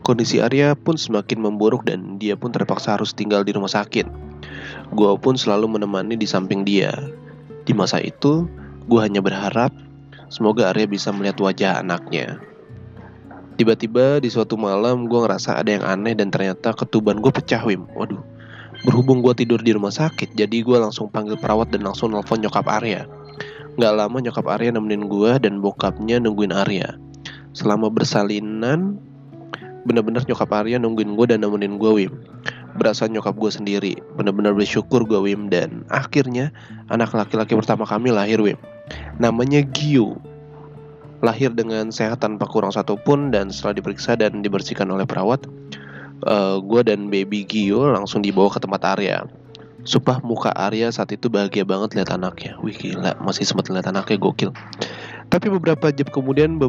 Kondisi 0.04 0.44
Arya 0.44 0.76
pun 0.76 1.00
semakin 1.00 1.40
memburuk 1.40 1.88
dan 1.88 2.20
dia 2.20 2.36
pun 2.36 2.52
terpaksa 2.52 3.00
harus 3.00 3.16
tinggal 3.16 3.48
di 3.48 3.56
rumah 3.56 3.72
sakit. 3.72 4.12
Gue 4.92 5.12
pun 5.24 5.40
selalu 5.40 5.80
menemani 5.80 6.20
di 6.20 6.28
samping 6.28 6.68
dia. 6.68 6.92
Di 7.64 7.72
masa 7.72 8.04
itu, 8.04 8.44
gue 8.92 9.00
hanya 9.00 9.24
berharap 9.24 9.72
semoga 10.28 10.76
Arya 10.76 10.84
bisa 10.84 11.16
melihat 11.16 11.40
wajah 11.40 11.80
anaknya. 11.80 12.49
Tiba-tiba 13.60 14.24
di 14.24 14.32
suatu 14.32 14.56
malam 14.56 15.12
gue 15.12 15.20
ngerasa 15.20 15.60
ada 15.60 15.68
yang 15.68 15.84
aneh 15.84 16.16
dan 16.16 16.32
ternyata 16.32 16.72
ketuban 16.72 17.20
gue 17.20 17.28
pecah 17.28 17.60
Wim. 17.68 17.92
Waduh. 17.92 18.24
Berhubung 18.88 19.20
gue 19.20 19.36
tidur 19.36 19.60
di 19.60 19.76
rumah 19.76 19.92
sakit, 19.92 20.32
jadi 20.40 20.64
gue 20.64 20.78
langsung 20.80 21.12
panggil 21.12 21.36
perawat 21.36 21.68
dan 21.68 21.84
langsung 21.84 22.16
nelfon 22.16 22.40
nyokap 22.40 22.64
Arya. 22.72 23.04
Gak 23.76 23.94
lama 24.00 24.16
nyokap 24.24 24.48
Arya 24.48 24.72
nemenin 24.72 25.12
gue 25.12 25.32
dan 25.44 25.60
bokapnya 25.60 26.24
nungguin 26.24 26.56
Arya. 26.56 26.96
Selama 27.52 27.92
bersalinan, 27.92 28.96
bener-bener 29.84 30.24
nyokap 30.24 30.48
Arya 30.56 30.80
nungguin 30.80 31.20
gue 31.20 31.26
dan 31.28 31.44
nemenin 31.44 31.76
gue 31.76 31.92
Wim. 31.92 32.14
berasa 32.80 33.10
nyokap 33.10 33.36
gue 33.36 33.52
sendiri 33.52 33.94
bener-bener 34.16 34.56
bersyukur 34.56 35.04
gue 35.04 35.20
Wim 35.20 35.50
dan 35.52 35.84
akhirnya 35.90 36.56
anak 36.88 37.12
laki-laki 37.12 37.58
pertama 37.58 37.84
kami 37.84 38.14
lahir 38.14 38.40
Wim 38.40 38.56
namanya 39.18 39.66
Gio 39.76 40.22
lahir 41.20 41.52
dengan 41.52 41.92
sehat 41.92 42.24
tanpa 42.24 42.48
kurang 42.48 42.72
satupun 42.72 43.32
dan 43.32 43.52
setelah 43.52 43.80
diperiksa 43.80 44.16
dan 44.16 44.40
dibersihkan 44.40 44.88
oleh 44.88 45.04
perawat 45.04 45.44
uh, 46.26 46.60
gue 46.60 46.82
dan 46.84 47.08
baby 47.08 47.46
Gio 47.48 47.88
langsung 47.88 48.24
dibawa 48.24 48.52
ke 48.52 48.60
tempat 48.60 48.98
Arya. 48.98 49.28
Sumpah 49.88 50.20
muka 50.24 50.52
Arya 50.52 50.92
saat 50.92 51.16
itu 51.16 51.32
bahagia 51.32 51.64
banget 51.64 51.96
lihat 51.96 52.12
anaknya. 52.12 52.60
Wih 52.60 52.76
gila 52.76 53.16
masih 53.24 53.48
sempat 53.48 53.72
lihat 53.72 53.88
anaknya 53.88 54.20
gokil. 54.20 54.52
Tapi 55.32 55.48
beberapa 55.48 55.94
jam 55.94 56.10
kemudian 56.12 56.60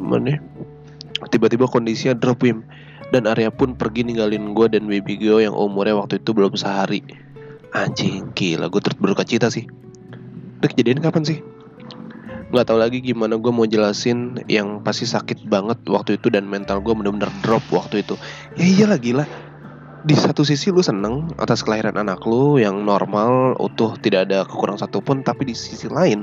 mana 0.00 0.40
tiba-tiba 1.28 1.68
kondisinya 1.68 2.16
drop 2.16 2.40
Wim. 2.40 2.64
Dan 3.12 3.28
Arya 3.28 3.52
pun 3.52 3.76
pergi 3.76 4.02
ninggalin 4.02 4.56
gue 4.56 4.66
dan 4.72 4.88
baby 4.88 5.20
Gio 5.20 5.38
yang 5.38 5.52
umurnya 5.52 5.94
waktu 6.00 6.18
itu 6.18 6.32
belum 6.32 6.56
sehari. 6.56 7.04
Anjing 7.76 8.32
gila 8.32 8.72
gue 8.72 8.80
terus 8.80 8.96
berduka 8.96 9.28
cita 9.28 9.52
sih. 9.52 9.68
Udah 10.62 10.68
kejadian 10.72 11.04
kapan 11.04 11.22
sih? 11.28 11.38
Nggak 12.54 12.70
tahu 12.70 12.78
lagi 12.78 13.02
gimana 13.02 13.34
gue 13.34 13.50
mau 13.50 13.66
jelasin 13.66 14.38
yang 14.46 14.78
pasti 14.86 15.10
sakit 15.10 15.50
banget 15.50 15.82
waktu 15.90 16.14
itu 16.22 16.30
dan 16.30 16.46
mental 16.46 16.78
gue 16.78 16.94
bener-bener 16.94 17.26
drop 17.42 17.66
waktu 17.74 18.06
itu. 18.06 18.14
Ya 18.54 18.64
iyalah 18.64 18.98
gila. 19.02 19.26
Di 20.06 20.14
satu 20.14 20.46
sisi 20.46 20.70
lu 20.70 20.78
seneng 20.78 21.34
atas 21.34 21.66
kelahiran 21.66 21.98
anak 21.98 22.22
lu 22.22 22.62
yang 22.62 22.86
normal 22.86 23.58
utuh 23.58 23.98
tidak 23.98 24.30
ada 24.30 24.46
kekurangan 24.46 24.86
satupun 24.86 25.26
tapi 25.26 25.50
di 25.50 25.54
sisi 25.58 25.90
lain 25.90 26.22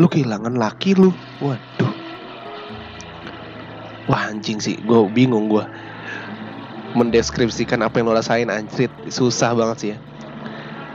lu 0.00 0.08
kehilangan 0.08 0.56
laki 0.56 0.96
lu. 0.96 1.12
Waduh. 1.44 1.92
Wah 4.08 4.32
anjing 4.32 4.56
sih. 4.56 4.80
Gue 4.88 5.04
bingung 5.12 5.52
gue 5.52 5.68
mendeskripsikan 6.96 7.84
apa 7.84 8.00
yang 8.00 8.08
lo 8.08 8.16
rasain 8.16 8.48
anjrit. 8.48 8.88
Susah 9.12 9.52
banget 9.52 9.76
sih 9.76 9.90
ya. 9.92 9.98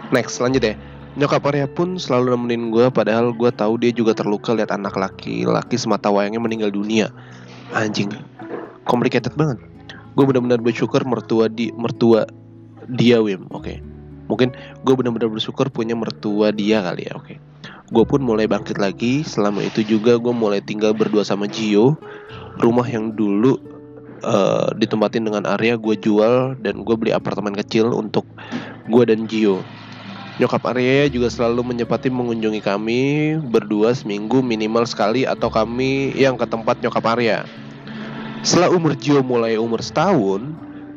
Next 0.10 0.41
lanjut 0.41 0.65
ya 0.65 0.87
Nyokap 1.18 1.50
Arya 1.50 1.66
pun 1.66 1.98
selalu 1.98 2.38
nemenin 2.38 2.70
gue 2.70 2.94
padahal 2.94 3.34
gue 3.34 3.50
tahu 3.50 3.82
dia 3.82 3.90
juga 3.90 4.14
terluka 4.14 4.54
lihat 4.54 4.70
anak 4.70 4.94
laki-laki 4.94 5.74
semata 5.74 6.14
wayangnya 6.14 6.38
meninggal 6.38 6.70
dunia. 6.70 7.10
Anjing, 7.74 8.14
complicated 8.86 9.34
banget. 9.34 9.58
Gue 10.14 10.30
benar-benar 10.30 10.62
bersyukur 10.62 11.02
mertua 11.10 11.50
di 11.50 11.74
mertua 11.74 12.30
dia 12.86 13.18
Wim, 13.18 13.50
oke. 13.50 13.66
Okay. 13.66 13.78
Mungkin 14.30 14.54
gue 14.86 14.94
benar-benar 14.94 15.34
bersyukur 15.34 15.74
punya 15.74 15.98
mertua 15.98 16.54
dia 16.54 16.86
kali 16.86 17.10
ya, 17.10 17.18
oke. 17.18 17.34
Okay. 17.34 17.38
Gue 17.90 18.06
pun 18.06 18.22
mulai 18.22 18.46
bangkit 18.46 18.78
lagi. 18.78 19.26
Selama 19.26 19.66
itu 19.66 19.82
juga 19.82 20.22
gue 20.22 20.34
mulai 20.38 20.62
tinggal 20.62 20.94
berdua 20.94 21.26
sama 21.26 21.50
Gio. 21.50 21.98
Rumah 22.62 22.86
yang 22.94 23.18
dulu 23.18 23.58
uh, 24.22 24.70
ditempatin 24.78 25.26
dengan 25.26 25.50
Arya 25.50 25.82
gue 25.82 25.98
jual 25.98 26.62
dan 26.62 26.86
gue 26.86 26.94
beli 26.94 27.10
apartemen 27.10 27.58
kecil 27.58 27.90
untuk 27.90 28.30
gue 28.86 29.04
dan 29.10 29.26
Gio 29.26 29.66
Nyokap 30.38 30.69
Arya 30.69 31.10
juga 31.10 31.34
selalu 31.34 31.73
menyempati 31.73 32.13
mengunjungi 32.13 32.62
kami 32.62 33.02
berdua 33.41 33.89
seminggu 33.97 34.45
minimal 34.45 34.86
sekali 34.86 35.26
atau 35.26 35.50
kami 35.50 36.13
yang 36.13 36.38
ke 36.38 36.45
tempat 36.45 36.78
nyokap 36.78 37.02
Arya. 37.17 37.41
Setelah 38.45 38.69
umur 38.69 38.93
Gio 38.93 39.26
mulai 39.26 39.58
umur 39.58 39.82
setahun, 39.82 40.45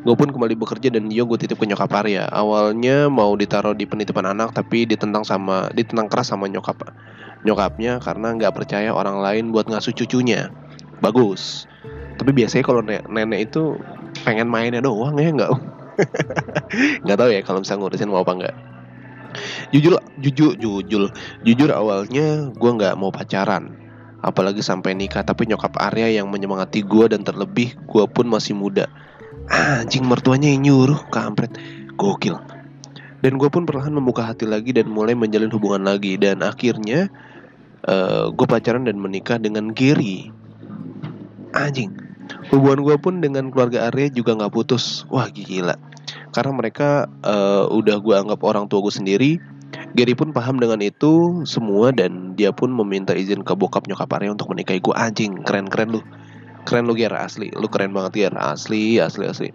gue 0.05 0.13
pun 0.13 0.29
kembali 0.29 0.61
bekerja 0.61 0.93
dan 0.93 1.09
Gio 1.09 1.25
gue 1.25 1.41
titip 1.41 1.57
ke 1.57 1.65
nyokap 1.65 1.89
Arya. 1.89 2.29
Awalnya 2.29 3.09
mau 3.09 3.33
ditaruh 3.33 3.73
di 3.73 3.89
penitipan 3.89 4.29
anak 4.29 4.53
tapi 4.53 4.85
ditentang 4.85 5.25
sama 5.25 5.73
ditentang 5.73 6.13
keras 6.13 6.37
sama 6.37 6.45
nyokap 6.45 6.93
nyokapnya 7.41 7.97
karena 8.05 8.37
nggak 8.37 8.53
percaya 8.53 8.93
orang 8.93 9.25
lain 9.25 9.57
buat 9.57 9.73
ngasuh 9.73 9.97
cucunya. 9.97 10.53
Bagus. 11.01 11.65
Tapi 12.21 12.37
biasanya 12.37 12.61
kalau 12.61 12.85
nenek 12.85 13.49
itu 13.49 13.81
pengen 14.21 14.53
mainnya 14.53 14.85
doang 14.85 15.17
ya 15.17 15.33
nggak? 15.33 15.53
nggak 17.09 17.17
tahu 17.17 17.31
ya 17.33 17.41
kalau 17.41 17.65
misalnya 17.65 17.89
ngurusin 17.89 18.13
mau 18.13 18.21
apa 18.21 18.33
nggak 18.37 18.70
jujur 19.75 19.99
jujur 20.19 20.53
jujur. 20.59 21.03
Jujur 21.47 21.71
awalnya 21.73 22.51
gue 22.53 22.71
nggak 22.71 22.95
mau 22.99 23.11
pacaran. 23.15 23.75
Apalagi 24.21 24.61
sampai 24.61 24.93
nikah 24.93 25.25
tapi 25.25 25.49
nyokap 25.49 25.81
Arya 25.81 26.21
yang 26.21 26.29
menyemangati 26.29 26.85
gue 26.85 27.09
dan 27.09 27.25
terlebih 27.25 27.73
gue 27.89 28.05
pun 28.11 28.27
masih 28.29 28.53
muda. 28.53 28.87
Anjing 29.49 30.05
mertuanya 30.05 30.53
yang 30.53 30.69
nyuruh 30.69 31.09
kampret. 31.09 31.57
Gokil. 31.97 32.37
Dan 33.21 33.37
gue 33.37 33.49
pun 33.53 33.69
perlahan 33.69 33.93
membuka 33.93 34.25
hati 34.25 34.49
lagi 34.49 34.73
dan 34.73 34.89
mulai 34.89 35.13
menjalin 35.13 35.53
hubungan 35.53 35.85
lagi. 35.85 36.17
Dan 36.21 36.41
akhirnya 36.45 37.09
uh, 37.89 37.93
eh, 37.93 38.25
gue 38.33 38.47
pacaran 38.49 38.85
dan 38.85 39.01
menikah 39.01 39.41
dengan 39.41 39.73
Gary. 39.73 40.29
Anjing. 41.57 41.97
Hubungan 42.53 42.87
gue 42.87 42.97
pun 43.01 43.25
dengan 43.25 43.49
keluarga 43.51 43.89
Arya 43.89 44.13
juga 44.13 44.37
nggak 44.37 44.53
putus. 44.53 45.09
Wah 45.09 45.29
gila 45.33 45.77
karena 46.31 46.53
mereka 46.55 47.11
uh, 47.27 47.67
udah 47.71 47.99
gue 47.99 48.15
anggap 48.15 48.41
orang 48.47 48.71
tua 48.71 48.83
gue 48.87 48.95
sendiri. 48.95 49.33
Gary 49.95 50.15
pun 50.15 50.31
paham 50.31 50.63
dengan 50.63 50.79
itu 50.83 51.43
semua 51.47 51.91
dan 51.91 52.39
dia 52.39 52.55
pun 52.55 52.71
meminta 52.71 53.15
izin 53.15 53.43
ke 53.43 53.55
bokap 53.59 53.91
nyokap 53.91 54.11
Arya 54.15 54.35
untuk 54.35 54.51
menikahi 54.51 54.79
gue 54.79 54.95
anjing 54.95 55.43
keren 55.43 55.67
keren 55.67 55.99
lu. 55.99 56.01
Keren 56.63 56.87
lu 56.87 56.95
Ger 56.95 57.15
asli. 57.15 57.51
Lu 57.55 57.67
keren 57.67 57.91
banget 57.91 58.27
Ger. 58.27 58.35
Asli 58.39 59.03
asli 59.03 59.27
asli. 59.27 59.51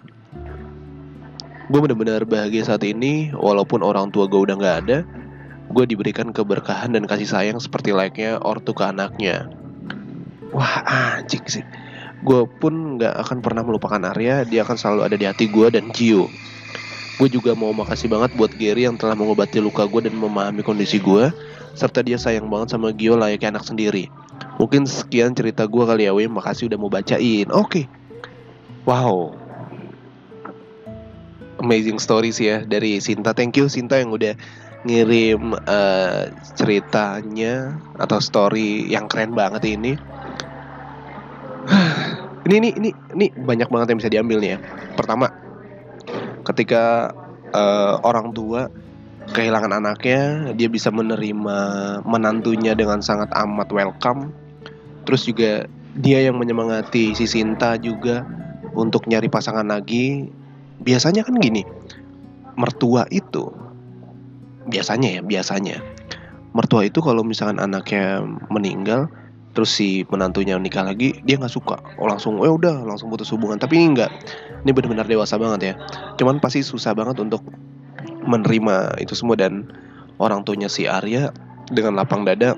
Gue 1.72 1.80
bener-bener 1.80 2.28
bahagia 2.28 2.68
saat 2.68 2.84
ini 2.84 3.32
walaupun 3.32 3.80
orang 3.80 4.12
tua 4.12 4.28
gue 4.28 4.40
udah 4.44 4.56
nggak 4.60 4.78
ada. 4.88 5.00
Gue 5.72 5.88
diberikan 5.88 6.36
keberkahan 6.36 6.94
dan 6.94 7.08
kasih 7.08 7.28
sayang 7.32 7.60
seperti 7.64 7.96
layaknya 7.96 8.44
ortu 8.44 8.76
ke 8.76 8.84
anaknya. 8.84 9.48
Wah 10.52 10.84
anjing 11.16 11.44
sih. 11.48 11.64
Gue 12.28 12.44
pun 12.60 13.00
nggak 13.00 13.16
akan 13.24 13.40
pernah 13.40 13.64
melupakan 13.64 14.04
Arya. 14.12 14.44
Dia 14.44 14.68
akan 14.68 14.76
selalu 14.76 15.02
ada 15.08 15.16
di 15.16 15.26
hati 15.28 15.48
gue 15.48 15.68
dan 15.72 15.96
Gio 15.96 16.28
Gue 17.16 17.32
juga 17.32 17.56
mau 17.56 17.72
makasih 17.72 18.12
banget 18.12 18.36
buat 18.36 18.52
Gary 18.60 18.84
yang 18.84 19.00
telah 19.00 19.16
mengobati 19.16 19.64
luka 19.64 19.88
gue 19.88 20.12
dan 20.12 20.16
memahami 20.20 20.60
kondisi 20.66 21.00
gue 21.00 21.32
serta 21.76 22.04
dia 22.04 22.16
sayang 22.16 22.48
banget 22.48 22.76
sama 22.76 22.92
Gio 22.96 23.20
layaknya 23.20 23.56
anak 23.56 23.68
sendiri. 23.68 24.08
Mungkin 24.56 24.88
sekian 24.88 25.36
cerita 25.36 25.68
gue 25.68 25.84
kali 25.84 26.08
ya, 26.08 26.16
Wim. 26.16 26.36
Makasih 26.40 26.72
udah 26.72 26.80
mau 26.80 26.92
bacain. 26.92 27.48
Oke. 27.52 27.84
Okay. 27.84 27.86
Wow. 28.88 29.36
Amazing 31.60 32.00
stories 32.00 32.40
ya 32.40 32.64
dari 32.64 33.00
Sinta. 33.04 33.36
Thank 33.36 33.60
you 33.60 33.68
Sinta 33.68 34.00
yang 34.00 34.16
udah 34.16 34.36
ngirim 34.86 35.58
uh, 35.66 36.30
ceritanya 36.56 37.76
atau 37.98 38.20
story 38.22 38.86
yang 38.88 39.12
keren 39.12 39.36
banget 39.36 39.76
ini. 39.76 39.98
ini 42.48 42.56
ini 42.62 42.70
ini 42.78 42.90
ini 43.18 43.26
banyak 43.34 43.68
banget 43.68 43.88
yang 43.92 44.00
bisa 44.00 44.12
diambil 44.14 44.38
nih 44.40 44.52
ya. 44.56 44.60
Pertama, 44.94 45.32
ketika 46.46 47.12
uh, 47.52 48.00
orang 48.06 48.32
tua 48.32 48.70
kehilangan 49.34 49.82
anaknya 49.82 50.54
dia 50.54 50.70
bisa 50.70 50.94
menerima 50.94 51.58
menantunya 52.06 52.78
dengan 52.78 53.02
sangat 53.02 53.34
amat 53.34 53.74
welcome. 53.74 54.30
Terus 55.06 55.26
juga 55.26 55.66
dia 55.98 56.22
yang 56.22 56.38
menyemangati 56.38 57.18
si 57.18 57.26
Sinta 57.26 57.78
juga 57.82 58.26
untuk 58.78 59.10
nyari 59.10 59.30
pasangan 59.30 59.66
lagi. 59.66 60.30
Biasanya 60.76 61.26
kan 61.26 61.40
gini 61.40 61.64
mertua 62.56 63.04
itu 63.10 63.50
biasanya 64.70 65.20
ya 65.20 65.22
biasanya. 65.26 65.78
Mertua 66.56 66.88
itu 66.88 67.04
kalau 67.04 67.20
misalkan 67.26 67.60
anaknya 67.60 68.24
meninggal 68.48 69.12
terus 69.56 69.72
si 69.72 70.04
menantunya 70.12 70.60
nikah 70.60 70.84
lagi 70.84 71.20
dia 71.24 71.40
nggak 71.40 71.52
suka. 71.52 71.80
Oh 72.00 72.08
langsung 72.08 72.40
eh 72.44 72.52
udah 72.52 72.84
langsung 72.84 73.12
putus 73.12 73.32
hubungan. 73.32 73.60
Tapi 73.60 73.76
enggak 73.80 74.12
ini 74.66 74.74
benar-benar 74.74 75.06
dewasa 75.06 75.38
banget 75.38 75.62
ya. 75.62 75.74
Cuman 76.18 76.42
pasti 76.42 76.66
susah 76.66 76.98
banget 76.98 77.22
untuk 77.22 77.46
menerima 78.26 78.98
itu 78.98 79.14
semua 79.14 79.38
dan 79.38 79.70
orang 80.18 80.42
tuanya 80.42 80.66
si 80.66 80.90
Arya 80.90 81.30
dengan 81.70 81.94
lapang 82.02 82.26
dada 82.26 82.58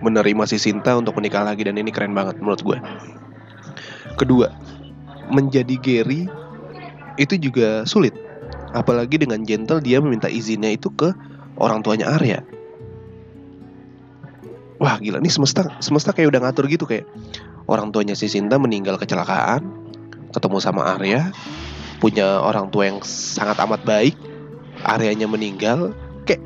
menerima 0.00 0.48
si 0.48 0.56
Sinta 0.56 0.96
untuk 0.96 1.12
menikah 1.20 1.44
lagi 1.44 1.68
dan 1.68 1.76
ini 1.76 1.92
keren 1.92 2.16
banget 2.16 2.40
menurut 2.40 2.64
gue. 2.64 2.78
Kedua 4.16 4.48
menjadi 5.28 5.76
Gary 5.76 6.32
itu 7.20 7.36
juga 7.36 7.84
sulit. 7.84 8.16
Apalagi 8.72 9.20
dengan 9.20 9.44
gentle 9.44 9.84
dia 9.84 10.00
meminta 10.00 10.32
izinnya 10.32 10.72
itu 10.72 10.88
ke 10.96 11.12
orang 11.60 11.84
tuanya 11.84 12.08
Arya. 12.08 12.40
Wah 14.80 14.96
gila. 14.96 15.20
Nih 15.20 15.28
semesta 15.28 15.76
semesta 15.84 16.16
kayak 16.16 16.32
udah 16.32 16.40
ngatur 16.48 16.72
gitu 16.72 16.88
kayak 16.88 17.04
orang 17.68 17.92
tuanya 17.92 18.16
si 18.16 18.32
Sinta 18.32 18.56
meninggal 18.56 18.96
kecelakaan 18.96 19.81
ketemu 20.32 20.58
sama 20.58 20.96
Arya 20.96 21.30
punya 22.02 22.42
orang 22.42 22.72
tua 22.72 22.90
yang 22.90 22.98
sangat 23.04 23.60
amat 23.62 23.86
baik 23.86 24.16
Aryanya 24.82 25.30
meninggal 25.30 25.94
kayak 26.26 26.42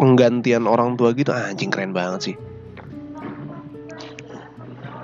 penggantian 0.00 0.64
orang 0.64 0.96
tua 0.96 1.12
gitu 1.12 1.28
anjing 1.32 1.68
keren 1.68 1.92
banget 1.92 2.32
sih. 2.32 2.36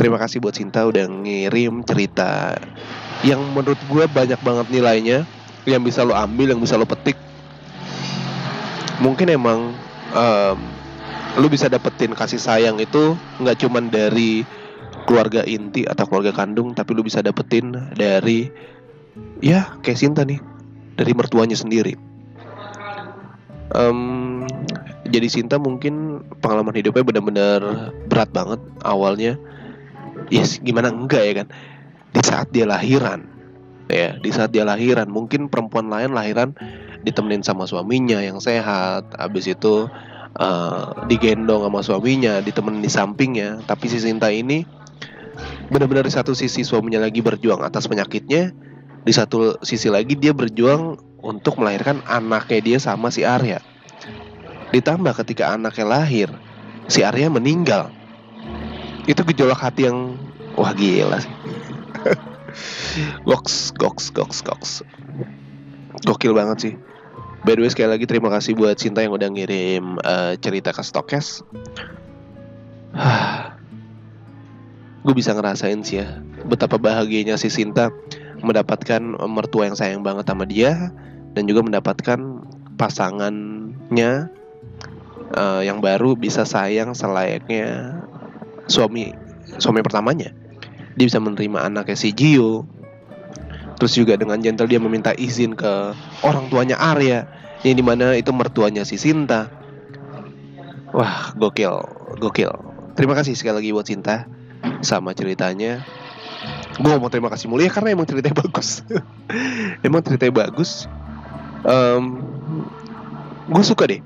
Terima 0.01 0.17
kasih 0.17 0.41
buat 0.41 0.57
Sinta 0.57 0.89
udah 0.89 1.05
ngirim 1.05 1.85
cerita 1.85 2.57
yang 3.23 3.39
menurut 3.53 3.79
gue 3.87 4.05
banyak 4.09 4.41
banget 4.41 4.67
nilainya 4.73 5.19
yang 5.69 5.85
bisa 5.85 6.03
lo 6.03 6.17
ambil 6.17 6.57
yang 6.57 6.61
bisa 6.65 6.81
lo 6.81 6.89
petik. 6.89 7.15
Mungkin 8.99 9.31
emang 9.31 9.77
um, 10.17 10.59
lu 11.39 11.47
bisa 11.53 11.69
dapetin 11.69 12.17
kasih 12.17 12.41
sayang 12.41 12.81
itu 12.81 13.15
nggak 13.39 13.63
cuman 13.63 13.93
dari 13.93 14.43
keluarga 15.05 15.43
inti 15.45 15.85
atau 15.85 16.07
keluarga 16.09 16.33
kandung 16.33 16.73
tapi 16.73 16.95
lu 16.95 17.03
bisa 17.03 17.21
dapetin 17.21 17.75
dari 17.97 18.49
ya 19.43 19.77
kayak 19.83 19.99
Sinta 19.99 20.23
nih 20.25 20.41
dari 20.97 21.13
mertuanya 21.13 21.57
sendiri. 21.57 21.97
Um, 23.73 24.45
jadi 25.09 25.29
Sinta 25.33 25.57
mungkin 25.57 26.25
pengalaman 26.45 26.77
hidupnya 26.77 27.05
benar-benar 27.05 27.61
berat 28.07 28.31
banget 28.31 28.61
awalnya. 28.85 29.41
Yes, 30.29 30.61
gimana 30.61 30.93
enggak 30.93 31.23
ya 31.25 31.33
kan? 31.43 31.49
Di 32.13 32.21
saat 32.21 32.53
dia 32.53 32.69
lahiran, 32.69 33.25
ya 33.89 34.17
di 34.21 34.31
saat 34.33 34.53
dia 34.53 34.65
lahiran 34.69 35.09
mungkin 35.09 35.49
perempuan 35.49 35.89
lain 35.89 36.13
lahiran 36.13 36.53
ditemenin 37.03 37.43
sama 37.43 37.65
suaminya 37.65 38.21
yang 38.21 38.39
sehat, 38.39 39.09
habis 39.17 39.49
itu 39.49 39.89
uh, 40.39 40.93
digendong 41.09 41.65
sama 41.65 41.81
suaminya, 41.81 42.45
ditemenin 42.45 42.85
di 42.85 42.93
sampingnya. 42.93 43.65
Tapi 43.65 43.85
si 43.89 43.99
Sinta 43.99 44.29
ini 44.29 44.63
benar-benar 45.73 46.05
di 46.05 46.13
satu 46.13 46.37
sisi 46.37 46.61
suaminya 46.61 47.01
lagi 47.01 47.25
berjuang 47.25 47.65
atas 47.65 47.89
penyakitnya, 47.89 48.53
di 49.03 49.13
satu 49.13 49.57
sisi 49.65 49.89
lagi 49.89 50.13
dia 50.13 50.37
berjuang 50.37 51.01
untuk 51.25 51.57
melahirkan 51.57 52.05
anaknya 52.05 52.61
dia 52.61 52.79
sama 52.79 53.09
si 53.09 53.25
Arya. 53.25 53.65
Ditambah 54.77 55.17
ketika 55.25 55.57
anaknya 55.57 55.89
lahir, 55.89 56.29
si 56.93 57.01
Arya 57.01 57.33
meninggal. 57.33 57.89
Itu 59.09 59.25
gejolak 59.25 59.59
hati 59.65 59.89
yang 59.89 60.21
wah 60.55 60.77
gila 60.77 61.19
sih. 61.25 61.33
goks, 63.29 63.73
goks, 63.73 64.13
goks, 64.13 64.45
goks. 64.45 64.85
Gokil 66.05 66.37
banget 66.37 66.59
sih. 66.61 66.75
By 67.43 67.59
the 67.59 67.67
way 67.67 67.71
sekali 67.73 67.91
lagi 67.99 68.07
terima 68.07 68.31
kasih 68.31 68.55
buat 68.55 68.79
Cinta 68.79 69.03
yang 69.03 69.19
udah 69.19 69.27
ngirim 69.27 69.99
uh, 70.05 70.39
cerita 70.39 70.71
ke 70.71 70.83
Stokes. 70.85 71.43
gue 75.03 75.15
bisa 75.15 75.35
ngerasain 75.35 75.83
sih 75.83 76.03
ya 76.03 76.23
betapa 76.47 76.79
bahagianya 76.79 77.35
si 77.35 77.51
Sinta 77.51 77.91
mendapatkan 78.43 79.03
mertua 79.31 79.71
yang 79.71 79.77
sayang 79.79 80.03
banget 80.03 80.27
sama 80.27 80.45
dia 80.47 80.91
dan 81.33 81.47
juga 81.47 81.63
mendapatkan 81.63 82.19
pasangannya 82.77 84.31
uh, 85.37 85.63
yang 85.63 85.79
baru 85.79 86.19
bisa 86.19 86.43
sayang 86.43 86.93
selayaknya 86.93 87.99
suami 88.67 89.15
suami 89.57 89.81
pertamanya. 89.81 90.35
Dia 90.99 91.09
bisa 91.09 91.23
menerima 91.23 91.73
anaknya 91.73 91.97
si 91.97 92.13
Gio. 92.13 92.69
Terus 93.81 93.99
juga 93.99 94.15
dengan 94.15 94.39
gentle 94.39 94.69
dia 94.71 94.79
meminta 94.79 95.11
izin 95.17 95.59
ke 95.59 95.97
orang 96.23 96.47
tuanya 96.53 96.79
Arya 96.79 97.27
yang 97.67 97.75
di 97.79 97.85
mana 97.85 98.15
itu 98.15 98.31
mertuanya 98.31 98.87
si 98.87 99.01
Sinta. 99.01 99.49
Wah 100.93 101.33
gokil 101.35 101.81
gokil. 102.21 102.53
Terima 102.93 103.17
kasih 103.17 103.33
sekali 103.33 103.65
lagi 103.65 103.71
buat 103.73 103.89
Sinta 103.89 104.29
sama 104.83 105.15
ceritanya. 105.15 105.83
Gue 106.81 106.97
mau 106.99 107.13
terima 107.13 107.31
kasih 107.31 107.47
mulia 107.47 107.71
karena 107.71 107.95
emang 107.95 108.09
ceritanya 108.09 108.43
bagus. 108.43 108.83
Emang 109.87 110.03
ceritanya 110.03 110.35
bagus. 110.49 110.91
Um, 111.63 112.25
gue 113.47 113.63
suka 113.63 113.87
deh 113.87 114.01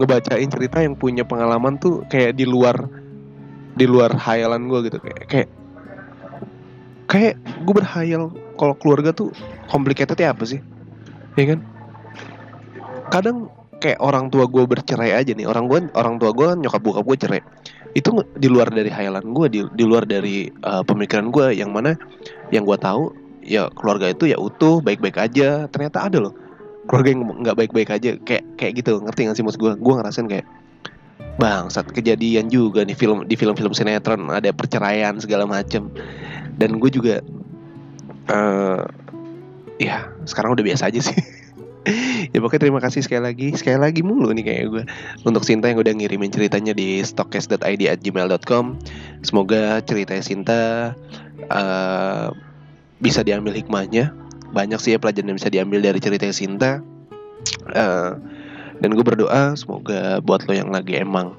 ngebacain 0.00 0.48
cerita 0.48 0.80
yang 0.80 0.96
punya 0.96 1.26
pengalaman 1.28 1.76
tuh 1.76 2.06
kayak 2.08 2.32
di 2.38 2.48
luar 2.48 2.88
di 3.76 3.84
luar 3.84 4.16
hayalan 4.16 4.70
gue 4.70 4.88
gitu. 4.88 4.98
Kayak 5.02 5.22
kayak 5.28 5.48
kayak 7.10 7.34
gue 7.66 7.74
berhayal 7.74 8.32
kalau 8.56 8.74
keluarga 8.78 9.12
tuh 9.12 9.34
complicated 9.68 10.16
ya 10.16 10.32
apa 10.32 10.44
sih? 10.46 10.62
Ya 11.36 11.44
kan? 11.52 11.60
Kadang 13.12 13.52
kayak 13.82 13.98
orang 13.98 14.30
tua 14.30 14.46
gue 14.46 14.64
bercerai 14.64 15.12
aja 15.12 15.34
nih. 15.34 15.44
Orang 15.44 15.68
gue 15.68 15.90
orang 15.92 16.16
tua 16.16 16.30
gue 16.32 16.46
kan 16.54 16.58
nyokap 16.62 16.80
bokap 16.80 17.04
gue 17.04 17.18
cerai 17.18 17.42
itu 17.92 18.24
di 18.40 18.48
luar 18.48 18.72
dari 18.72 18.88
hayalan 18.88 19.36
gue 19.36 19.46
di, 19.52 19.60
di 19.76 19.84
luar 19.84 20.08
dari 20.08 20.48
uh, 20.64 20.80
pemikiran 20.80 21.28
gue 21.28 21.52
yang 21.52 21.72
mana 21.72 21.96
yang 22.48 22.64
gue 22.64 22.76
tahu 22.80 23.12
ya 23.44 23.68
keluarga 23.76 24.08
itu 24.08 24.32
ya 24.32 24.40
utuh 24.40 24.80
baik-baik 24.80 25.20
aja. 25.20 25.68
Ternyata 25.68 26.08
ada 26.08 26.18
loh 26.28 26.34
keluarga 26.88 27.08
yang 27.12 27.22
nggak 27.44 27.56
baik-baik 27.56 27.90
aja. 27.92 28.10
Kayak 28.24 28.44
kayak 28.56 28.72
gitu 28.80 29.00
ngerti 29.04 29.28
gak 29.28 29.36
sih 29.36 29.44
maksud 29.44 29.60
gue 29.60 29.72
gue 29.76 29.94
ngerasain 29.98 30.28
kayak 30.28 30.46
bang 31.40 31.64
saat 31.72 31.88
kejadian 31.88 32.52
juga 32.52 32.84
nih 32.84 32.96
film 32.96 33.24
di 33.24 33.36
film-film 33.36 33.72
sinetron 33.72 34.28
ada 34.32 34.48
perceraian 34.56 35.20
segala 35.20 35.44
macem. 35.44 35.92
Dan 36.56 36.80
gue 36.80 36.88
juga 36.88 37.20
uh, 38.32 38.84
ya 39.76 40.08
sekarang 40.24 40.56
udah 40.56 40.64
biasa 40.64 40.88
aja 40.88 41.00
sih 41.12 41.16
pokoknya 42.42 42.68
terima 42.68 42.80
kasih 42.82 43.00
sekali 43.06 43.22
lagi. 43.22 43.48
Sekali 43.54 43.78
lagi 43.78 44.02
mulu 44.02 44.34
nih 44.34 44.44
kayak 44.44 44.62
gue 44.68 44.84
untuk 45.24 45.46
Sinta 45.46 45.70
yang 45.70 45.78
udah 45.80 45.94
ngirimin 45.94 46.34
ceritanya 46.34 46.74
di 46.74 47.00
stockcast.id 47.00 47.82
at 47.88 47.98
gmail.com 48.02 48.64
semoga 49.22 49.78
cerita 49.86 50.18
Sinta 50.20 50.92
uh, 51.48 52.28
bisa 52.98 53.22
diambil 53.22 53.54
hikmahnya. 53.54 54.10
Banyak 54.52 54.82
sih 54.82 54.92
ya 54.92 54.98
pelajaran 55.00 55.32
yang 55.32 55.38
bisa 55.40 55.48
diambil 55.48 55.80
dari 55.80 56.02
cerita 56.02 56.26
Sinta. 56.34 56.82
Uh, 57.72 58.18
dan 58.82 58.90
gue 58.98 59.04
berdoa 59.06 59.54
semoga 59.54 60.18
buat 60.22 60.42
lo 60.50 60.52
yang 60.58 60.74
lagi 60.74 60.98
emang 60.98 61.38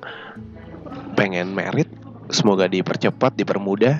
pengen 1.20 1.52
merit 1.52 1.92
semoga 2.32 2.72
dipercepat 2.72 3.36
dipermudah 3.36 4.00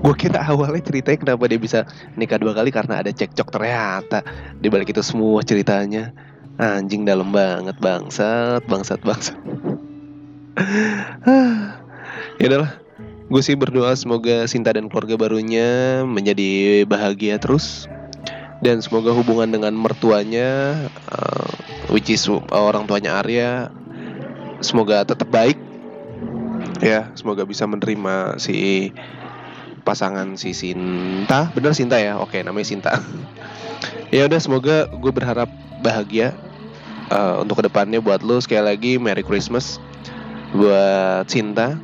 gue 0.00 0.14
kira 0.16 0.40
awalnya 0.48 0.80
ceritanya 0.80 1.18
kenapa 1.20 1.44
dia 1.44 1.60
bisa 1.60 1.84
nikah 2.16 2.40
dua 2.40 2.56
kali 2.56 2.72
karena 2.72 3.04
ada 3.04 3.12
cekcok 3.12 3.48
ternyata. 3.52 4.24
Di 4.56 4.72
balik 4.72 4.96
itu 4.96 5.04
semua 5.04 5.44
ceritanya. 5.44 6.12
Anjing 6.60 7.08
dalam 7.08 7.32
banget 7.32 7.76
bangsat 7.80 8.64
bangsat 8.68 9.00
bangsat. 9.04 9.36
Ya 12.40 12.48
udahlah. 12.48 12.72
Gue 13.30 13.44
sih 13.44 13.54
berdoa 13.54 13.92
semoga 13.94 14.48
Sinta 14.48 14.72
dan 14.72 14.88
keluarga 14.88 15.14
barunya 15.20 16.02
menjadi 16.08 16.82
bahagia 16.88 17.36
terus. 17.36 17.84
Dan 18.64 18.80
semoga 18.80 19.12
hubungan 19.12 19.48
dengan 19.52 19.72
mertuanya 19.76 20.76
uh, 21.08 21.48
which 21.92 22.12
is 22.12 22.28
orang 22.52 22.84
tuanya 22.84 23.20
Arya 23.20 23.68
semoga 24.64 25.04
tetap 25.04 25.28
baik. 25.28 25.56
Ya 26.80 27.12
semoga 27.16 27.44
bisa 27.44 27.68
menerima 27.68 28.40
si 28.40 28.90
pasangan 29.82 30.36
si 30.36 30.52
Sinta. 30.54 31.50
Bener 31.52 31.74
Sinta 31.74 31.98
ya? 31.98 32.20
Oke 32.20 32.40
namanya 32.44 32.68
Sinta. 32.68 32.92
Ya 34.10 34.26
udah 34.26 34.42
semoga 34.42 34.90
gue 34.90 35.12
berharap 35.14 35.46
bahagia 35.86 36.34
uh, 37.14 37.38
untuk 37.40 37.62
ke 37.62 37.70
depannya 37.70 38.02
buat 38.02 38.26
lo 38.26 38.42
sekali 38.42 38.66
lagi 38.66 38.92
Merry 38.98 39.22
Christmas 39.22 39.78
buat 40.50 41.30
Sinta. 41.30 41.78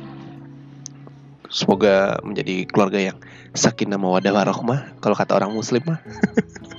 Semoga 1.47 2.19
menjadi 2.27 2.67
keluarga 2.67 2.99
yang 2.99 3.17
sakinah 3.55 3.95
mawadah 3.95 4.35
warohmah 4.35 4.99
kalau 4.99 5.15
kata 5.15 5.39
orang 5.39 5.55
muslim 5.55 5.81
mah. 5.87 6.03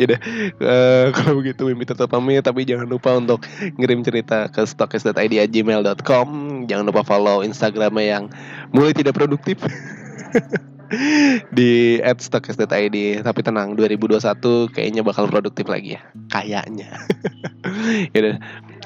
Ya 0.00 0.08
udah 0.08 0.20
uh, 0.64 1.06
kalau 1.12 1.44
begitu 1.44 1.68
Mimi 1.68 1.84
tetap 1.84 2.08
pamit. 2.08 2.40
Tapi 2.40 2.64
jangan 2.64 2.88
lupa 2.88 3.12
untuk 3.12 3.44
ngirim 3.76 4.00
cerita 4.00 4.48
ke 4.48 4.64
stokes.id@gmail.com 4.64 6.28
jangan 6.64 6.84
lupa 6.88 7.04
follow 7.04 7.44
Instagramnya 7.44 8.04
yang 8.04 8.24
mulai 8.72 8.96
tidak 8.96 9.16
produktif 9.16 9.60
di 11.56 12.02
@stokes.id 12.02 12.96
tapi 13.22 13.40
tenang 13.46 13.78
2021 13.78 14.74
kayaknya 14.74 15.02
bakal 15.06 15.30
produktif 15.30 15.70
lagi 15.70 15.96
ya. 15.98 16.02
Kayaknya. 16.32 16.90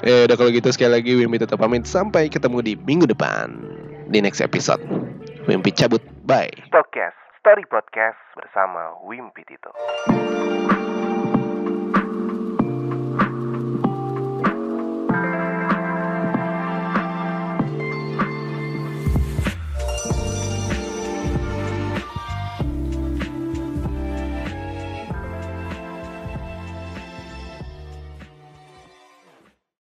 Ya 0.05 0.27
udah 0.27 0.35
kalau 0.35 0.51
gitu 0.51 0.69
sekali 0.69 0.91
lagi 1.01 1.15
Wimpi 1.15 1.39
tetap 1.39 1.57
pamit. 1.57 1.87
Sampai 1.87 2.27
ketemu 2.27 2.61
di 2.61 2.73
minggu 2.75 3.07
depan. 3.09 3.57
Di 4.11 4.19
next 4.21 4.43
episode. 4.43 4.83
Wimpi 5.47 5.71
cabut. 5.71 6.03
Bye. 6.27 6.51
Stokes 6.67 7.15
Story 7.39 7.63
Podcast 7.65 8.19
bersama 8.35 8.93
Wimpi 9.07 9.47
Tito 9.47 9.71